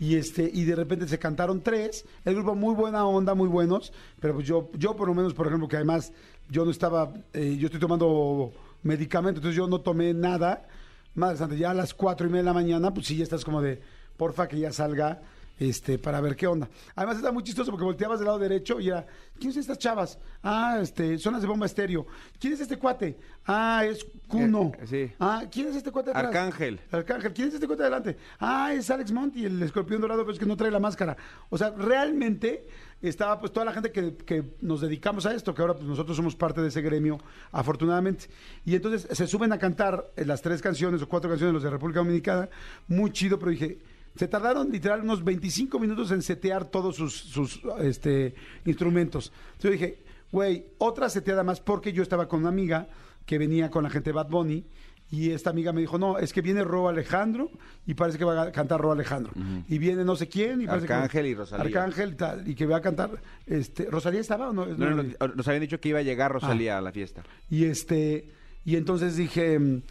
y 0.00 0.16
este, 0.16 0.50
y 0.52 0.64
de 0.64 0.74
repente 0.74 1.06
se 1.06 1.18
cantaron 1.18 1.60
tres, 1.60 2.06
el 2.24 2.34
grupo 2.34 2.54
muy 2.54 2.74
buena 2.74 3.04
onda, 3.04 3.34
muy 3.34 3.48
buenos, 3.48 3.92
pero 4.18 4.34
pues 4.34 4.46
yo, 4.46 4.70
yo 4.72 4.96
por 4.96 5.06
lo 5.06 5.14
menos, 5.14 5.34
por 5.34 5.46
ejemplo, 5.46 5.68
que 5.68 5.76
además 5.76 6.12
yo 6.48 6.64
no 6.64 6.70
estaba, 6.70 7.12
eh, 7.34 7.56
yo 7.58 7.66
estoy 7.66 7.78
tomando 7.78 8.50
medicamento, 8.82 9.40
entonces 9.40 9.56
yo 9.56 9.68
no 9.68 9.82
tomé 9.82 10.14
nada, 10.14 10.66
madre 11.14 11.36
santa, 11.36 11.54
ya 11.54 11.72
a 11.72 11.74
las 11.74 11.92
cuatro 11.92 12.26
y 12.26 12.30
media 12.30 12.44
de 12.44 12.46
la 12.46 12.54
mañana, 12.54 12.94
pues 12.94 13.06
sí, 13.06 13.16
ya 13.16 13.24
estás 13.24 13.44
como 13.44 13.60
de, 13.60 13.82
porfa 14.16 14.48
que 14.48 14.58
ya 14.58 14.72
salga, 14.72 15.20
este, 15.60 15.98
para 15.98 16.20
ver 16.22 16.34
qué 16.34 16.46
onda. 16.46 16.68
Además 16.96 17.18
está 17.18 17.30
muy 17.30 17.44
chistoso 17.44 17.70
porque 17.70 17.84
volteabas 17.84 18.18
del 18.18 18.26
lado 18.26 18.38
derecho 18.38 18.80
y 18.80 18.88
era, 18.88 19.06
¿quién 19.38 19.52
son 19.52 19.60
estas 19.60 19.78
chavas? 19.78 20.18
Ah, 20.42 20.78
este, 20.80 21.18
son 21.18 21.34
las 21.34 21.42
de 21.42 21.48
bomba 21.48 21.66
estéreo. 21.66 22.06
¿Quién 22.40 22.54
es 22.54 22.60
este 22.60 22.78
cuate? 22.78 23.18
Ah, 23.46 23.84
es 23.84 24.06
Cuno. 24.26 24.72
Eh, 24.80 24.86
sí. 24.86 25.12
Ah, 25.20 25.44
¿quién 25.52 25.68
es 25.68 25.76
este 25.76 25.92
cuate 25.92 26.10
atrás? 26.10 26.24
Arcángel. 26.24 26.80
Arcángel. 26.90 27.32
¿Quién 27.34 27.48
es 27.48 27.54
este 27.54 27.66
cuate 27.66 27.82
adelante? 27.82 28.16
Ah, 28.38 28.72
es 28.72 28.90
Alex 28.90 29.12
Monty, 29.12 29.44
el 29.44 29.62
escorpión 29.62 30.00
dorado, 30.00 30.22
pero 30.22 30.32
es 30.32 30.38
que 30.38 30.46
no 30.46 30.56
trae 30.56 30.70
la 30.70 30.80
máscara. 30.80 31.14
O 31.50 31.58
sea, 31.58 31.70
realmente 31.70 32.66
estaba 33.02 33.38
pues 33.38 33.52
toda 33.52 33.66
la 33.66 33.72
gente 33.72 33.92
que, 33.92 34.16
que 34.16 34.42
nos 34.62 34.80
dedicamos 34.80 35.26
a 35.26 35.34
esto, 35.34 35.54
que 35.54 35.60
ahora 35.60 35.74
pues 35.74 35.86
nosotros 35.86 36.16
somos 36.16 36.34
parte 36.36 36.62
de 36.62 36.68
ese 36.68 36.80
gremio, 36.80 37.18
afortunadamente. 37.52 38.26
Y 38.64 38.74
entonces 38.74 39.08
se 39.14 39.26
suben 39.26 39.52
a 39.52 39.58
cantar 39.58 40.10
eh, 40.16 40.24
las 40.24 40.40
tres 40.40 40.62
canciones 40.62 41.02
o 41.02 41.08
cuatro 41.08 41.28
canciones 41.28 41.50
de 41.50 41.54
los 41.54 41.62
de 41.62 41.70
República 41.70 42.00
Dominicana, 42.00 42.48
muy 42.88 43.10
chido, 43.10 43.38
pero 43.38 43.50
dije, 43.50 43.78
se 44.16 44.28
tardaron 44.28 44.70
literal 44.70 45.00
unos 45.02 45.24
25 45.24 45.78
minutos 45.78 46.10
en 46.10 46.22
setear 46.22 46.64
todos 46.66 46.96
sus, 46.96 47.14
sus 47.14 47.60
este, 47.80 48.34
instrumentos. 48.64 49.32
Entonces 49.56 49.62
yo 49.62 49.70
dije, 49.70 49.98
güey, 50.32 50.66
otra 50.78 51.08
seteada 51.08 51.42
más 51.42 51.60
porque 51.60 51.92
yo 51.92 52.02
estaba 52.02 52.28
con 52.28 52.40
una 52.40 52.48
amiga 52.48 52.88
que 53.26 53.38
venía 53.38 53.70
con 53.70 53.84
la 53.84 53.90
gente 53.90 54.10
de 54.10 54.14
Bad 54.14 54.28
Bunny 54.28 54.64
y 55.12 55.30
esta 55.30 55.50
amiga 55.50 55.72
me 55.72 55.80
dijo, 55.80 55.98
no, 55.98 56.18
es 56.18 56.32
que 56.32 56.40
viene 56.40 56.62
Ro 56.62 56.88
Alejandro 56.88 57.50
y 57.84 57.94
parece 57.94 58.16
que 58.16 58.24
va 58.24 58.42
a 58.42 58.52
cantar 58.52 58.80
Ro 58.80 58.92
Alejandro. 58.92 59.32
Y 59.68 59.78
viene 59.78 60.04
no 60.04 60.14
sé 60.14 60.28
quién. 60.28 60.60
Y 60.62 60.66
parece 60.66 60.86
que- 60.86 60.92
Arcángel 60.92 61.26
y 61.26 61.34
Rosalía. 61.34 61.64
Arcángel 61.64 62.16
tal, 62.16 62.48
y 62.48 62.54
que 62.54 62.66
va 62.66 62.76
a 62.76 62.80
cantar, 62.80 63.20
este, 63.46 63.86
¿Rosalía 63.86 64.20
estaba 64.20 64.50
o 64.50 64.52
no? 64.52 64.66
No, 64.66 64.90
no, 64.90 65.02
no, 65.02 65.28
nos 65.34 65.48
habían 65.48 65.62
dicho 65.62 65.80
que 65.80 65.88
iba 65.88 65.98
a 65.98 66.02
llegar 66.02 66.30
Rosalía 66.30 66.78
a 66.78 66.80
la 66.80 66.92
fiesta. 66.92 67.24
Y 67.48 67.64
este, 67.64 68.28
y 68.64 68.76
entonces 68.76 69.16
dije, 69.16 69.58
mm, 69.58 69.82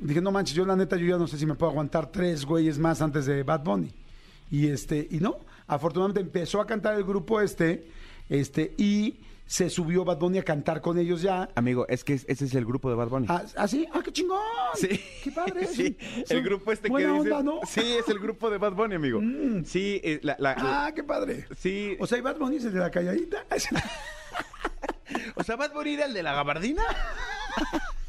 dije, 0.00 0.20
no 0.20 0.30
manches, 0.32 0.54
yo 0.54 0.64
la 0.64 0.76
neta, 0.76 0.96
yo 0.96 1.06
ya 1.06 1.16
no 1.18 1.26
sé 1.26 1.38
si 1.38 1.46
me 1.46 1.54
puedo 1.54 1.70
aguantar 1.70 2.10
tres 2.10 2.44
güeyes 2.44 2.78
más 2.78 3.00
antes 3.02 3.26
de 3.26 3.42
Bad 3.42 3.62
Bunny. 3.64 3.92
Y 4.50 4.66
este, 4.68 5.06
y 5.10 5.18
no, 5.18 5.38
afortunadamente 5.66 6.20
empezó 6.20 6.60
a 6.60 6.66
cantar 6.66 6.94
el 6.94 7.04
grupo 7.04 7.40
este, 7.40 7.86
este, 8.28 8.74
y 8.78 9.20
se 9.46 9.68
subió 9.68 10.04
Bad 10.04 10.18
Bunny 10.18 10.38
a 10.38 10.44
cantar 10.44 10.80
con 10.80 10.98
ellos 10.98 11.22
ya. 11.22 11.48
Amigo, 11.56 11.84
es 11.88 12.04
que 12.04 12.14
ese 12.14 12.32
es 12.44 12.54
el 12.54 12.64
grupo 12.64 12.88
de 12.88 12.94
Bad 12.96 13.08
Bunny. 13.08 13.26
Ah, 13.28 13.42
¿ah, 13.56 13.66
sí? 13.68 13.86
Ah, 13.92 14.00
qué 14.04 14.12
chingón. 14.12 14.38
Sí. 14.74 14.88
Qué 15.24 15.30
padre. 15.32 15.66
Sí, 15.72 15.96
el 16.28 16.42
grupo 16.42 16.70
este 16.72 16.84
que 16.88 16.92
buena 16.92 17.12
dice. 17.14 17.32
onda, 17.32 17.42
¿no? 17.42 17.56
Mm. 17.60 17.66
Sí, 17.66 17.80
es 17.98 18.08
el 18.08 18.18
grupo 18.20 18.48
de 18.50 18.58
Bad 18.58 18.72
Bunny, 18.74 18.94
amigo. 18.94 19.20
Sí, 19.64 20.00
eh, 20.04 20.20
la, 20.22 20.36
la- 20.38 20.54
Ah, 20.58 20.92
qué 20.94 21.02
padre. 21.02 21.46
sí. 21.58 21.96
O 21.98 22.06
sea, 22.06 22.18
y 22.18 22.20
Bad 22.20 22.38
Bunny 22.38 22.56
es 22.56 22.64
el 22.64 22.72
de 22.74 22.78
la 22.80 22.90
calladita. 22.90 23.44
O 25.34 25.42
sea, 25.42 25.56
Bad 25.56 25.72
Bunny 25.72 25.94
era 25.94 26.06
el 26.06 26.12
de 26.14 26.22
la 26.22 26.32
gabardina. 26.34 26.82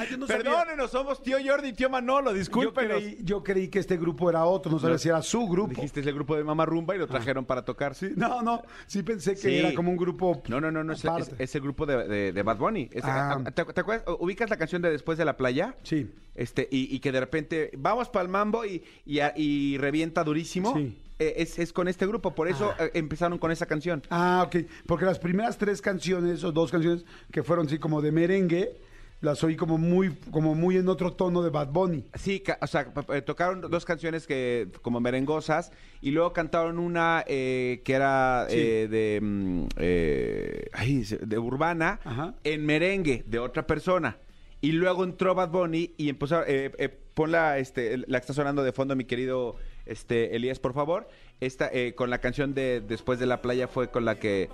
Ah, 0.00 0.04
yo 0.10 0.16
no. 0.16 0.26
Perdónenos, 0.26 0.90
somos 0.90 1.22
tío 1.22 1.36
Jordi 1.44 1.68
y 1.68 1.72
tío 1.72 1.90
Manolo, 1.90 2.30
Yo 2.32 2.38
discúlpenos. 2.38 2.98
creí, 2.98 3.18
yo 3.22 3.42
creí 3.42 3.68
que 3.68 3.78
este 3.78 3.96
grupo 3.96 4.28
era 4.30 4.44
otro, 4.44 4.70
no 4.72 4.78
sabía 4.78 4.98
si 4.98 5.08
era 5.08 5.22
su 5.22 5.46
grupo. 5.48 5.70
Dijiste 5.74 6.00
es 6.00 6.06
el 6.06 6.14
grupo 6.14 6.36
de 6.36 6.44
Mamá 6.44 6.64
Rumba 6.66 6.94
y 6.94 6.98
lo 6.98 7.06
trajeron 7.06 7.44
para 7.44 7.64
tocar. 7.64 7.94
Sí, 7.94 8.10
no, 8.16 8.42
no, 8.42 8.62
sí 8.86 9.02
pensé 9.02 9.32
que 9.34 9.40
Sí. 9.40 9.54
era 9.58 9.74
como 9.74 9.90
un 9.90 9.96
grupo. 9.96 10.42
No, 10.48 10.60
no, 10.60 10.70
no, 10.70 10.84
no 10.84 10.92
es, 10.92 11.00
es- 11.00 11.04
aparte. 11.04 11.34
es 11.42 11.54
el 11.54 11.62
grupo 11.62 11.86
de, 11.86 12.06
de- 12.08 12.32
de 12.32 12.42
Bad 12.42 12.58
Bunny. 12.58 12.88
Es- 12.92 13.04
Ah. 13.04 13.42
¿te, 13.54 13.64
te 13.64 13.80
acuerdas? 13.80 14.04
¿Ubicas 14.20 14.50
la 14.50 14.56
canción 14.56 14.82
de 14.82 14.90
Después 14.90 15.18
de 15.18 15.24
la 15.24 15.36
playa? 15.36 15.74
Sí. 15.82 16.10
Este, 16.34 16.68
y, 16.70 16.94
y 16.94 17.00
que 17.00 17.10
de 17.12 17.20
repente 17.20 17.70
vamos 17.76 18.08
para 18.08 18.22
el 18.24 18.28
mambo 18.28 18.64
y, 18.64 18.82
y, 19.04 19.20
a- 19.20 19.32
y 19.36 19.76
revienta 19.78 20.22
durísimo. 20.24 20.74
Sí. 20.76 20.96
Eh, 21.20 21.34
es, 21.38 21.58
es 21.58 21.72
con 21.72 21.88
este 21.88 22.06
grupo, 22.06 22.32
por 22.32 22.46
eso 22.46 22.72
eh, 22.78 22.92
empezaron 22.94 23.38
con 23.38 23.50
esa 23.50 23.66
canción. 23.66 24.02
Ah, 24.08 24.44
ok. 24.46 24.56
Porque 24.86 25.04
las 25.04 25.18
primeras 25.18 25.58
tres 25.58 25.82
canciones 25.82 26.44
o 26.44 26.52
dos 26.52 26.70
canciones 26.70 27.04
que 27.32 27.42
fueron 27.42 27.66
así 27.66 27.78
como 27.78 28.00
de 28.00 28.12
merengue, 28.12 28.76
las 29.20 29.42
oí 29.42 29.56
como 29.56 29.78
muy, 29.78 30.14
como 30.30 30.54
muy 30.54 30.76
en 30.76 30.88
otro 30.88 31.12
tono 31.14 31.42
de 31.42 31.50
Bad 31.50 31.68
Bunny. 31.68 32.04
Sí, 32.14 32.42
o 32.60 32.66
sea, 32.68 32.92
pa- 32.94 33.20
tocaron 33.22 33.60
dos 33.62 33.84
canciones 33.84 34.26
que 34.26 34.68
como 34.82 35.00
merengosas 35.00 35.72
y 36.00 36.12
luego 36.12 36.32
cantaron 36.32 36.78
una 36.78 37.24
eh, 37.26 37.82
que 37.84 37.92
era 37.94 38.46
Sí. 38.48 38.56
eh, 38.58 38.88
de 38.88 39.18
mm, 39.20 39.64
eh, 39.76 40.66
ay, 40.72 41.02
de 41.20 41.38
urbana 41.38 41.98
Ajá. 42.04 42.34
en 42.44 42.64
merengue 42.64 43.24
de 43.26 43.38
otra 43.40 43.66
persona 43.66 44.18
y 44.60 44.72
luego 44.72 45.02
entró 45.04 45.34
Bad 45.34 45.50
Bunny 45.50 45.94
y 45.96 46.08
empezó 46.08 46.42
eh, 46.46 46.70
eh, 46.78 46.88
ponla 47.14 47.58
este 47.58 47.98
la 47.98 48.18
que 48.20 48.22
está 48.22 48.32
sonando 48.34 48.62
de 48.62 48.72
fondo 48.72 48.94
mi 48.96 49.04
querido 49.04 49.56
este 49.86 50.36
Elías 50.36 50.58
por 50.60 50.74
favor 50.74 51.08
esta 51.40 51.68
eh, 51.72 51.94
con 51.94 52.10
la 52.10 52.18
canción 52.18 52.54
de 52.54 52.80
Después 52.80 53.18
de 53.18 53.26
la 53.26 53.40
playa 53.42 53.66
fue 53.68 53.90
con 53.90 54.04
la 54.04 54.16
que 54.16 54.48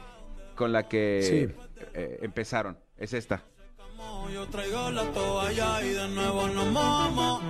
con 0.54 0.73
la 0.73 0.88
que 0.88 1.21
Sí. 1.23 1.64
eh, 1.94 2.18
empezaron 2.23 2.78
es 2.97 3.12
esta 3.12 3.44
Yo 4.32 4.46
traigo 4.46 4.90
la 4.90 5.04
toalla 5.12 5.82
y 5.84 5.90
de 5.90 6.08
nuevo 6.08 6.48
nos. 6.48 7.42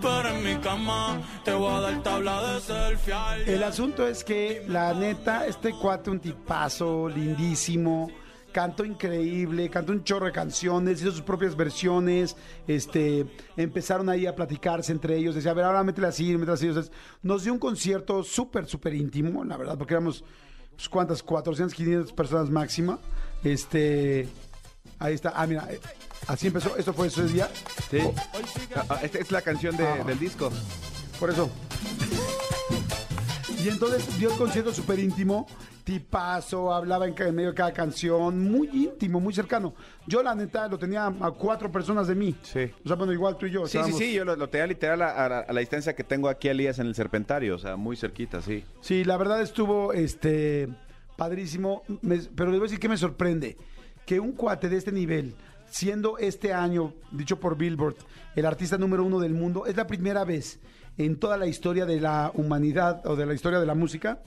Pero 0.00 0.28
en 0.28 0.44
mi 0.44 0.56
cama 0.60 1.20
te 1.44 1.52
voy 1.52 1.72
a 1.72 1.80
dar 1.80 2.02
tabla 2.02 2.54
de 2.54 2.60
selfie. 2.60 3.14
El 3.46 3.62
asunto 3.62 4.06
es 4.06 4.24
que, 4.24 4.64
la 4.68 4.94
neta, 4.94 5.46
este 5.46 5.72
cuate, 5.72 6.10
un 6.10 6.20
tipazo, 6.20 7.08
lindísimo, 7.08 8.10
cantó 8.52 8.84
increíble, 8.84 9.68
cantó 9.70 9.92
un 9.92 10.04
chorro 10.04 10.26
de 10.26 10.32
canciones, 10.32 11.00
hizo 11.00 11.10
sus 11.10 11.22
propias 11.22 11.56
versiones, 11.56 12.36
este, 12.66 13.26
empezaron 13.56 14.08
ahí 14.08 14.26
a 14.26 14.34
platicarse 14.34 14.92
entre 14.92 15.16
ellos, 15.16 15.34
decía, 15.34 15.50
a 15.50 15.54
ver, 15.54 15.64
ahora 15.64 15.82
métela 15.84 16.08
así, 16.08 16.36
métela 16.36 16.54
así. 16.54 16.70
Nos 17.22 17.44
dio 17.44 17.52
un 17.52 17.58
concierto 17.58 18.22
súper, 18.22 18.66
súper 18.66 18.94
íntimo, 18.94 19.44
la 19.44 19.56
verdad, 19.56 19.76
porque 19.78 19.94
éramos, 19.94 20.24
pues, 20.74 20.88
¿cuántas? 20.88 21.22
400, 21.22 21.74
500 21.74 22.12
personas 22.12 22.50
máxima. 22.50 22.98
Este, 23.44 24.28
ahí 25.02 25.14
está, 25.14 25.32
ah, 25.34 25.46
mira, 25.46 25.66
eh, 25.70 25.80
así 26.26 26.46
empezó, 26.48 26.76
esto 26.76 26.92
fue 26.92 27.08
ese 27.08 27.24
día. 27.26 27.48
sí 27.90 27.98
Ah, 28.76 28.84
ah, 28.88 28.98
esta 29.02 29.18
es 29.18 29.30
la 29.30 29.42
canción 29.42 29.76
de- 29.76 29.86
Ah. 29.86 30.04
del 30.04 30.18
disco 30.18 30.50
Por 31.18 31.30
eso. 31.30 31.50
Y 33.64 33.68
entonces 33.68 34.18
dio 34.18 34.32
el 34.32 34.36
concierto 34.36 34.74
súper 34.74 34.98
íntimo, 34.98 35.46
tipazo, 35.84 36.72
hablaba 36.74 37.06
en, 37.06 37.14
medio 37.34 37.50
de 37.50 37.54
cada 37.54 37.72
canción, 37.72 38.40
muy 38.50 38.68
íntimo, 38.72 39.20
muy 39.20 39.32
cercano. 39.32 39.72
Yo, 40.06 40.20
la 40.20 40.34
neta, 40.34 40.66
lo 40.66 40.78
tenía 40.78 41.06
a 41.06 41.30
cuatro 41.30 41.70
personas 41.70 42.08
de 42.08 42.16
mí. 42.16 42.34
Sí. 42.42 42.70
O 42.84 42.88
sea, 42.88 42.96
bueno, 42.96 43.12
igual 43.12 43.36
tú 43.38 43.46
y 43.46 43.52
yo. 43.52 43.66
Sí, 43.68 43.78
sí, 43.86 43.92
sí, 43.92 44.12
yo 44.14 44.24
lo, 44.24 44.34
lo 44.34 44.48
tenía 44.48 44.66
literal 44.66 45.00
a, 45.02 45.10
a- 45.10 45.40
a 45.40 45.52
la 45.52 45.60
distancia 45.60 45.94
que 45.94 46.02
tengo 46.02 46.28
aquí 46.28 46.48
a 46.48 46.50
Elías 46.52 46.80
en 46.80 46.88
el 46.88 46.94
Serpentario, 46.96 47.54
o 47.54 47.58
sea, 47.58 47.76
muy 47.76 47.96
cerquita, 47.96 48.40
sí. 48.42 48.64
Sí, 48.80 49.04
la 49.04 49.16
verdad 49.16 49.40
estuvo 49.40 49.92
este 49.92 50.68
padrísimo, 51.16 51.84
Me- 52.00 52.18
pero 52.34 52.50
les 52.50 52.58
voy 52.58 52.66
a 52.66 52.68
decir 52.68 52.80
que 52.80 52.88
me 52.88 52.96
sorprende 52.96 53.56
que 54.06 54.20
un 54.20 54.32
cuate 54.32 54.68
de 54.68 54.76
este 54.76 54.92
nivel, 54.92 55.34
siendo 55.68 56.18
este 56.18 56.52
año, 56.52 56.94
dicho 57.10 57.38
por 57.38 57.56
Billboard, 57.56 57.96
el 58.34 58.46
artista 58.46 58.78
número 58.78 59.04
uno 59.04 59.20
del 59.20 59.34
mundo, 59.34 59.66
es 59.66 59.76
la 59.76 59.86
primera 59.86 60.24
vez 60.24 60.60
en 60.98 61.16
toda 61.16 61.36
la 61.36 61.46
historia 61.46 61.86
de 61.86 62.00
la 62.00 62.30
humanidad 62.34 63.06
o 63.06 63.16
de 63.16 63.26
la 63.26 63.34
historia 63.34 63.58
de 63.58 63.66
la 63.66 63.74
música 63.74 64.20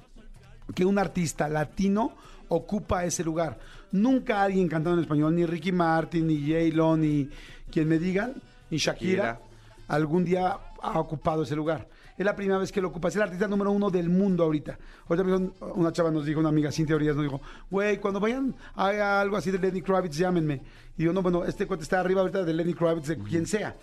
que 0.73 0.85
un 0.85 0.97
artista 0.97 1.47
latino 1.47 2.15
ocupa 2.47 3.05
ese 3.05 3.23
lugar. 3.23 3.59
Nunca 3.91 4.41
alguien 4.41 4.67
cantando 4.67 4.97
en 4.97 5.03
español, 5.03 5.35
ni 5.35 5.45
Ricky 5.45 5.71
Martin, 5.71 6.27
ni 6.27 6.39
J-Lo, 6.41 6.97
ni 6.97 7.29
quien 7.71 7.87
me 7.87 7.99
digan, 7.99 8.33
ni 8.69 8.77
Shakira, 8.77 9.23
Shakira. 9.23 9.41
algún 9.87 10.25
día 10.25 10.57
ha 10.81 10.99
ocupado 10.99 11.43
ese 11.43 11.55
lugar. 11.55 11.87
Es 12.17 12.25
la 12.25 12.35
primera 12.35 12.57
vez 12.59 12.71
que 12.71 12.81
lo 12.81 12.87
ocupa. 12.87 13.09
Es 13.09 13.15
el 13.17 13.21
artista 13.23 13.47
número 13.47 13.71
uno 13.71 13.89
del 13.89 14.09
mundo 14.09 14.43
ahorita. 14.43 14.77
Ahorita 15.09 15.51
una 15.75 15.91
chava 15.91 16.11
nos 16.11 16.25
dijo, 16.25 16.39
una 16.39 16.49
amiga 16.49 16.71
sin 16.71 16.85
teorías, 16.85 17.15
nos 17.15 17.25
dijo, 17.25 17.41
güey, 17.69 17.97
cuando 17.97 18.19
vayan 18.19 18.55
a 18.75 19.19
algo 19.19 19.35
así 19.37 19.51
de 19.51 19.59
Lenny 19.59 19.81
Kravitz, 19.81 20.15
llámenme. 20.17 20.61
Y 20.97 21.01
digo, 21.03 21.11
no, 21.13 21.21
bueno, 21.21 21.43
este 21.43 21.67
cuate 21.67 21.83
está 21.83 21.99
arriba 21.99 22.21
ahorita 22.21 22.43
de 22.43 22.53
Lenny 22.53 22.73
Kravitz, 22.73 23.07
de 23.07 23.17
quien 23.17 23.45
sea. 23.45 23.75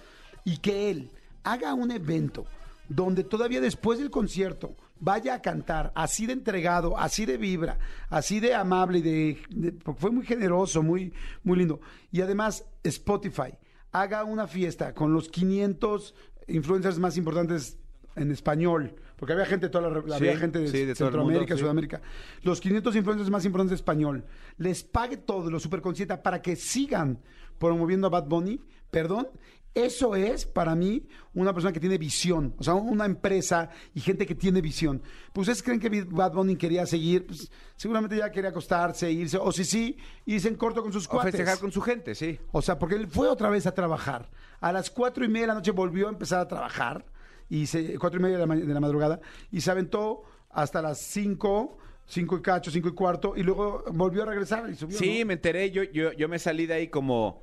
Y 0.44 0.56
que 0.58 0.90
él 0.90 1.10
haga 1.44 1.74
un 1.74 1.90
evento 1.90 2.46
donde 2.88 3.22
todavía 3.24 3.60
después 3.60 3.98
del 3.98 4.10
concierto 4.10 4.74
vaya 4.98 5.34
a 5.34 5.42
cantar 5.42 5.92
así 5.94 6.26
de 6.26 6.32
entregado, 6.32 6.96
así 6.98 7.26
de 7.26 7.36
vibra, 7.36 7.78
así 8.08 8.38
de 8.40 8.54
amable 8.54 8.98
y 8.98 9.02
de, 9.02 9.38
de- 9.50 9.94
fue 9.96 10.10
muy 10.10 10.24
generoso, 10.24 10.82
muy 10.82 11.12
muy 11.42 11.58
lindo. 11.58 11.80
Y 12.12 12.20
además 12.20 12.64
Spotify 12.82 13.54
haga 13.92 14.24
una 14.24 14.46
fiesta 14.46 14.94
con 14.94 15.12
los 15.12 15.28
500 15.28 16.14
influencers 16.48 16.98
más 16.98 17.16
importantes 17.16 17.78
en 18.16 18.31
español, 18.31 18.95
porque 19.16 19.33
había 19.33 19.47
gente 19.47 19.66
de 19.66 19.71
toda 19.71 19.88
la, 19.88 20.02
Sí, 20.02 20.12
había 20.12 20.37
gente 20.37 20.59
de, 20.59 20.69
sí, 20.69 20.95
Centroamérica, 20.95 21.40
mundo, 21.40 21.57
sí. 21.57 21.61
Sudamérica. 21.61 22.02
Los 22.42 22.61
500 22.61 22.97
influencers 22.97 23.31
más 23.31 23.45
importantes 23.45 23.71
de 23.71 23.76
español 23.76 24.25
les 24.59 24.83
pague 24.83 25.16
todo, 25.16 25.50
lo 25.50 25.61
superconsienta 25.61 26.23
para 26.23 26.42
que 26.42 26.57
sigan 26.57 27.19
promoviendo 27.59 28.09
a 28.09 28.11
Bad 28.11 28.26
Bunny, 28.26 28.61
perdón, 28.90 29.28
eso 29.75 30.14
es 30.16 30.45
para 30.45 30.75
mí 30.75 31.07
una 31.33 31.54
persona 31.54 31.73
que 31.73 31.81
tiene 31.81 31.97
visión, 31.97 32.54
o 32.59 32.62
sea, 32.62 32.75
una 32.75 33.07
empresa 33.07 33.71
y 33.95 34.00
gente 34.00 34.26
que 34.26 34.35
tiene 34.35 34.61
visión. 34.61 35.00
Pues 35.33 35.49
ustedes 35.49 35.62
creen 35.62 35.81
que 35.81 36.04
Bad 36.04 36.33
Bunny 36.33 36.57
quería 36.57 36.85
seguir, 36.85 37.26
pues, 37.26 37.50
seguramente 37.76 38.16
ya 38.19 38.31
quería 38.31 38.50
acostarse, 38.50 39.11
irse, 39.11 39.38
o 39.38 39.50
si 39.50 39.64
sí, 39.64 39.97
irse 40.26 40.49
en 40.49 40.57
corto 40.57 40.83
con 40.83 40.92
sus 40.92 41.07
O 41.07 41.11
cuates. 41.11 41.33
festejar 41.33 41.59
con 41.59 41.73
su 41.73 41.81
gente, 41.81 42.14
sí. 42.14 42.38
O 42.50 42.61
sea, 42.61 42.78
porque 42.78 42.97
él 42.97 43.07
fue 43.07 43.28
otra 43.28 43.49
vez 43.49 43.66
a 43.66 43.73
trabajar. 43.73 44.28
A 44.61 44.73
las 44.73 44.90
cuatro 44.90 45.25
y 45.25 45.28
media 45.28 45.42
de 45.42 45.47
la 45.49 45.54
noche 45.54 45.71
volvió 45.71 46.09
a 46.09 46.11
empezar 46.11 46.40
a 46.40 46.49
trabajar. 46.49 47.07
Y 47.54 47.66
se, 47.66 47.99
cuatro 47.99 48.18
y 48.18 48.23
media 48.23 48.37
de 48.37 48.40
la, 48.40 48.47
ma- 48.47 48.56
de 48.56 48.73
la 48.75 48.80
madrugada. 48.80 49.21
Y 49.50 49.61
se 49.61 49.71
aventó 49.71 50.23
hasta 50.50 50.80
las 50.80 50.99
cinco, 51.02 51.76
cinco 52.06 52.38
y 52.38 52.42
cacho, 52.42 52.71
cinco 52.71 52.88
y 52.88 52.92
cuarto. 52.94 53.35
Y 53.37 53.42
luego 53.42 53.85
volvió 53.92 54.23
a 54.23 54.26
regresar 54.26 54.68
y 54.71 54.75
subió. 54.75 54.97
Sí, 54.99 55.21
¿no? 55.21 55.26
me 55.26 55.35
enteré, 55.35 55.71
yo, 55.71 55.82
yo, 55.82 56.12
yo 56.12 56.28
me 56.28 56.38
salí 56.38 56.64
de 56.66 56.75
ahí 56.75 56.88
como 56.88 57.42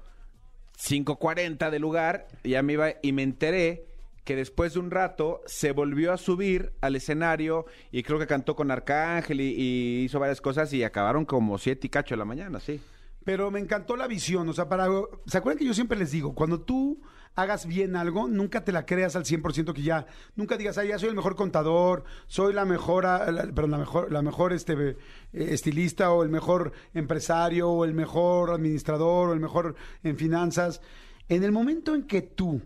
5.40 0.78 1.70
del 1.70 1.82
lugar, 1.82 2.28
ya 2.44 2.64
me 2.64 2.74
iba 2.74 2.90
y 3.02 3.12
me 3.12 3.24
enteré 3.24 3.86
que 4.24 4.36
después 4.36 4.74
de 4.74 4.80
un 4.80 4.92
rato 4.92 5.42
se 5.46 5.72
volvió 5.72 6.14
a 6.14 6.18
subir 6.18 6.74
al 6.82 6.96
escenario 6.96 7.66
y 7.92 8.04
creo 8.04 8.20
que 8.20 8.28
cantó 8.28 8.56
con 8.56 8.70
Arcángel 8.72 9.42
y, 9.42 9.54
y 9.58 10.04
hizo 10.06 10.20
varias 10.20 10.40
cosas 10.40 10.72
y 10.74 10.84
acabaron 10.84 11.26
como 11.26 11.58
siete 11.58 11.88
y 11.88 11.90
cacho 11.90 12.14
de 12.16 12.20
la 12.20 12.26
mañana, 12.26 12.60
sí. 12.60 12.80
Pero 13.26 13.52
me 13.52 13.60
encantó 13.60 13.96
la 13.98 14.08
visión. 14.08 14.48
O 14.48 14.54
sea, 14.54 14.70
para. 14.70 14.88
¿Se 15.26 15.38
acuerdan 15.38 15.60
que 15.60 15.66
yo 15.66 15.74
siempre 15.74 15.98
les 16.00 16.12
digo? 16.12 16.34
Cuando 16.34 16.62
tú 16.62 17.02
hagas 17.36 17.66
bien 17.66 17.96
algo, 17.96 18.28
nunca 18.28 18.64
te 18.66 18.72
la 18.72 18.86
creas 18.86 19.16
al 19.16 19.24
100% 19.26 19.74
que 19.74 19.82
ya. 19.82 20.06
Nunca 20.36 20.58
digas, 20.58 20.78
ah, 20.78 20.84
ya 20.84 21.00
soy 21.00 21.10
el 21.10 21.16
mejor 21.16 21.36
contador, 21.36 22.04
soy 22.28 22.54
la 22.54 22.66
mejor. 22.66 23.06
ah, 23.06 23.32
la- 23.32 23.46
la 23.46 23.78
mejor, 23.78 24.12
la 24.12 24.22
mejor 24.22 24.52
este, 24.54 24.74
eh, 24.74 24.98
estilista, 25.34 26.12
o 26.12 26.24
el 26.24 26.30
mejor 26.30 26.74
empresario, 26.94 27.70
o 27.70 27.86
el 27.86 27.94
mejor 27.94 28.52
administrador, 28.52 29.30
o 29.30 29.34
el 29.34 29.40
mejor 29.40 29.76
en 30.04 30.18
finanzas. 30.18 30.82
En 31.30 31.44
el 31.44 31.52
momento 31.52 31.96
en 31.96 32.04
que 32.04 32.22
tú 32.22 32.62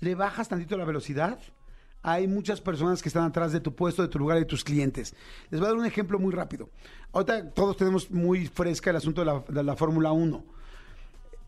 le 0.00 0.14
bajas 0.14 0.48
tantito 0.48 0.76
la 0.76 0.84
velocidad, 0.84 1.38
hay 2.02 2.28
muchas 2.28 2.60
personas 2.60 3.00
que 3.02 3.08
están 3.08 3.24
atrás 3.24 3.50
de 3.52 3.60
tu 3.60 3.74
puesto, 3.74 4.02
de 4.02 4.08
tu 4.08 4.18
lugar, 4.18 4.38
de 4.38 4.44
tus 4.44 4.62
clientes. 4.62 5.14
Les 5.50 5.58
voy 5.58 5.66
a 5.68 5.70
dar 5.70 5.78
un 5.78 5.86
ejemplo 5.86 6.18
muy 6.18 6.32
rápido. 6.34 6.68
Ahorita 7.12 7.50
todos 7.50 7.78
tenemos 7.78 8.10
muy 8.10 8.46
fresca 8.46 8.90
el 8.90 8.96
asunto 8.96 9.22
de 9.22 9.24
la, 9.26 9.42
de 9.48 9.62
la 9.62 9.74
Fórmula 9.74 10.12
1. 10.12 10.44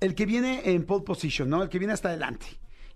El 0.00 0.14
que 0.14 0.26
viene 0.26 0.62
en 0.70 0.84
pole 0.84 1.04
position, 1.04 1.48
¿no? 1.48 1.62
El 1.62 1.68
que 1.68 1.78
viene 1.78 1.94
hasta 1.94 2.08
adelante 2.08 2.46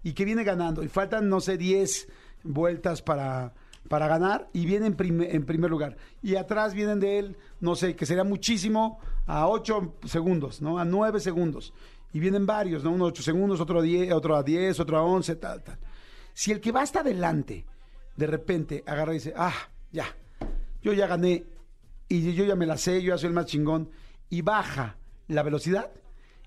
y 0.02 0.12
que 0.12 0.24
viene 0.24 0.44
ganando 0.44 0.82
y 0.82 0.88
faltan, 0.88 1.28
no 1.28 1.40
sé, 1.40 1.56
10 1.56 2.08
vueltas 2.44 3.02
para, 3.02 3.54
para 3.88 4.06
ganar 4.06 4.48
y 4.52 4.66
viene 4.66 4.86
en, 4.86 4.94
prime- 4.96 5.34
en 5.34 5.44
primer 5.46 5.70
lugar. 5.70 5.96
Y 6.22 6.36
atrás 6.36 6.74
vienen 6.74 7.00
de 7.00 7.18
él, 7.18 7.36
no 7.60 7.74
sé, 7.76 7.96
que 7.96 8.06
sería 8.06 8.24
muchísimo, 8.24 8.98
a 9.26 9.48
8 9.48 9.96
segundos, 10.06 10.60
¿no? 10.60 10.78
A 10.78 10.84
9 10.84 11.20
segundos. 11.20 11.72
Y 12.12 12.18
vienen 12.20 12.44
varios, 12.44 12.82
¿no? 12.84 12.90
Uno 12.90 13.04
a 13.04 13.08
8 13.08 13.22
segundos, 13.22 13.60
otro 13.60 13.78
a 13.78 13.82
10, 13.82 14.12
otro 14.12 14.36
a 14.36 14.42
10, 14.42 14.80
otro 14.80 14.98
a 14.98 15.02
11, 15.02 15.36
tal, 15.36 15.62
tal. 15.62 15.78
Si 16.34 16.50
el 16.52 16.60
que 16.60 16.72
va 16.72 16.82
hasta 16.82 17.00
adelante, 17.00 17.64
de 18.16 18.26
repente 18.26 18.82
agarra 18.86 19.12
y 19.12 19.16
dice, 19.16 19.32
ah, 19.36 19.54
ya, 19.92 20.06
yo 20.82 20.92
ya 20.92 21.06
gané 21.06 21.44
y 22.08 22.32
yo 22.34 22.44
ya 22.44 22.56
me 22.56 22.66
la 22.66 22.76
sé, 22.76 23.00
yo 23.02 23.14
ya 23.14 23.18
soy 23.18 23.28
el 23.28 23.34
más 23.34 23.46
chingón, 23.46 23.90
y 24.28 24.42
baja 24.42 24.96
la 25.28 25.42
velocidad, 25.44 25.90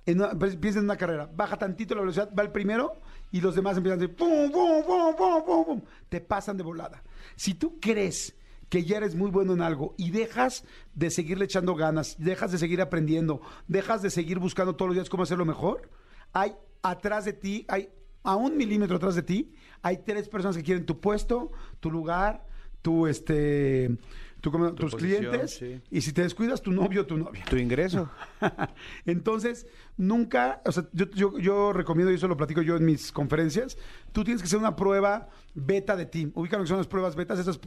en 0.06 0.20
una- 0.20 0.32
pues, 0.32 0.58
en 0.62 0.84
una 0.84 0.98
carrera, 0.98 1.30
baja 1.34 1.58
tantito 1.58 1.96
la 1.96 2.02
velocidad, 2.02 2.30
va 2.38 2.44
el 2.44 2.52
primero 2.52 2.94
y 3.32 3.42
los 3.42 3.56
demás 3.56 3.78
empiezan 3.78 4.00
a 4.00 4.02
decir, 4.02 4.16
pum, 4.16 4.52
pum, 4.52 4.84
pum, 4.86 5.16
pum, 5.16 5.46
pum, 5.46 5.66
pum, 5.66 5.82
te 6.10 6.20
pasan 6.22 6.58
de 6.58 6.64
volada. 6.64 7.02
Si 7.36 7.54
tú 7.54 7.80
crees 7.80 8.36
que 8.70 8.84
ya 8.84 8.98
eres 8.98 9.16
muy 9.16 9.30
bueno 9.30 9.54
en 9.54 9.62
algo 9.62 9.94
y 9.98 10.10
dejas 10.12 10.66
de 10.96 11.10
seguirle 11.12 11.46
echando 11.46 11.76
ganas, 11.76 12.16
dejas 12.18 12.52
de 12.52 12.58
seguir 12.58 12.82
aprendiendo, 12.82 13.42
dejas 13.68 14.02
de 14.02 14.10
seguir 14.10 14.40
buscando 14.40 14.76
todos 14.76 14.90
los 14.90 14.96
días 14.96 15.10
cómo 15.10 15.24
hacerlo 15.24 15.46
mejor, 15.46 15.90
hay 16.34 16.56
atrás 16.82 17.26
de 17.26 17.34
ti, 17.34 17.66
hay 17.70 17.90
a 18.24 18.36
un 18.36 18.58
milímetro 18.58 18.98
atrás 18.98 19.16
de 19.16 19.22
ti, 19.24 19.54
hay 19.82 19.98
tres 19.98 20.28
personas 20.28 20.58
que 20.58 20.64
quieren 20.64 20.86
tu 20.86 21.00
puesto, 21.00 21.52
tu 21.80 21.92
lugar, 21.92 22.46
tu 22.82 23.06
este 23.08 23.98
tu 24.44 24.52
tus 24.76 24.92
posición, 24.92 25.22
clientes 25.22 25.52
sí. 25.52 25.82
y 25.90 26.02
si 26.02 26.12
te 26.12 26.22
descuidas 26.22 26.62
tu 26.62 26.74
novio 26.74 27.04
o 27.04 27.06
tu 27.06 27.18
novia. 27.18 27.46
Tu 27.50 27.56
ingreso. 27.56 28.10
Entonces, 29.06 29.66
nunca, 29.96 30.62
o 30.66 30.72
sea, 30.74 30.86
yo, 30.92 31.06
yo, 31.12 31.40
yo 31.40 31.72
recomiendo, 31.72 32.12
y 32.12 32.16
eso 32.16 32.28
lo 32.28 32.36
platico 32.36 32.62
yo 32.62 32.76
en 32.76 32.84
mis 32.84 33.14
conferencias, 33.14 33.78
tú 34.12 34.26
tienes 34.26 34.42
que 34.42 34.48
hacer 34.48 34.60
una 34.60 34.76
prueba 34.76 35.30
beta 35.54 35.96
de 35.96 36.08
ti. 36.08 36.30
Ubican 36.36 36.60
lo 36.60 36.66
que 36.66 36.68
son 36.68 36.78
las 36.78 36.88
pruebas 36.88 37.16
betas. 37.16 37.40
Esas, 37.40 37.58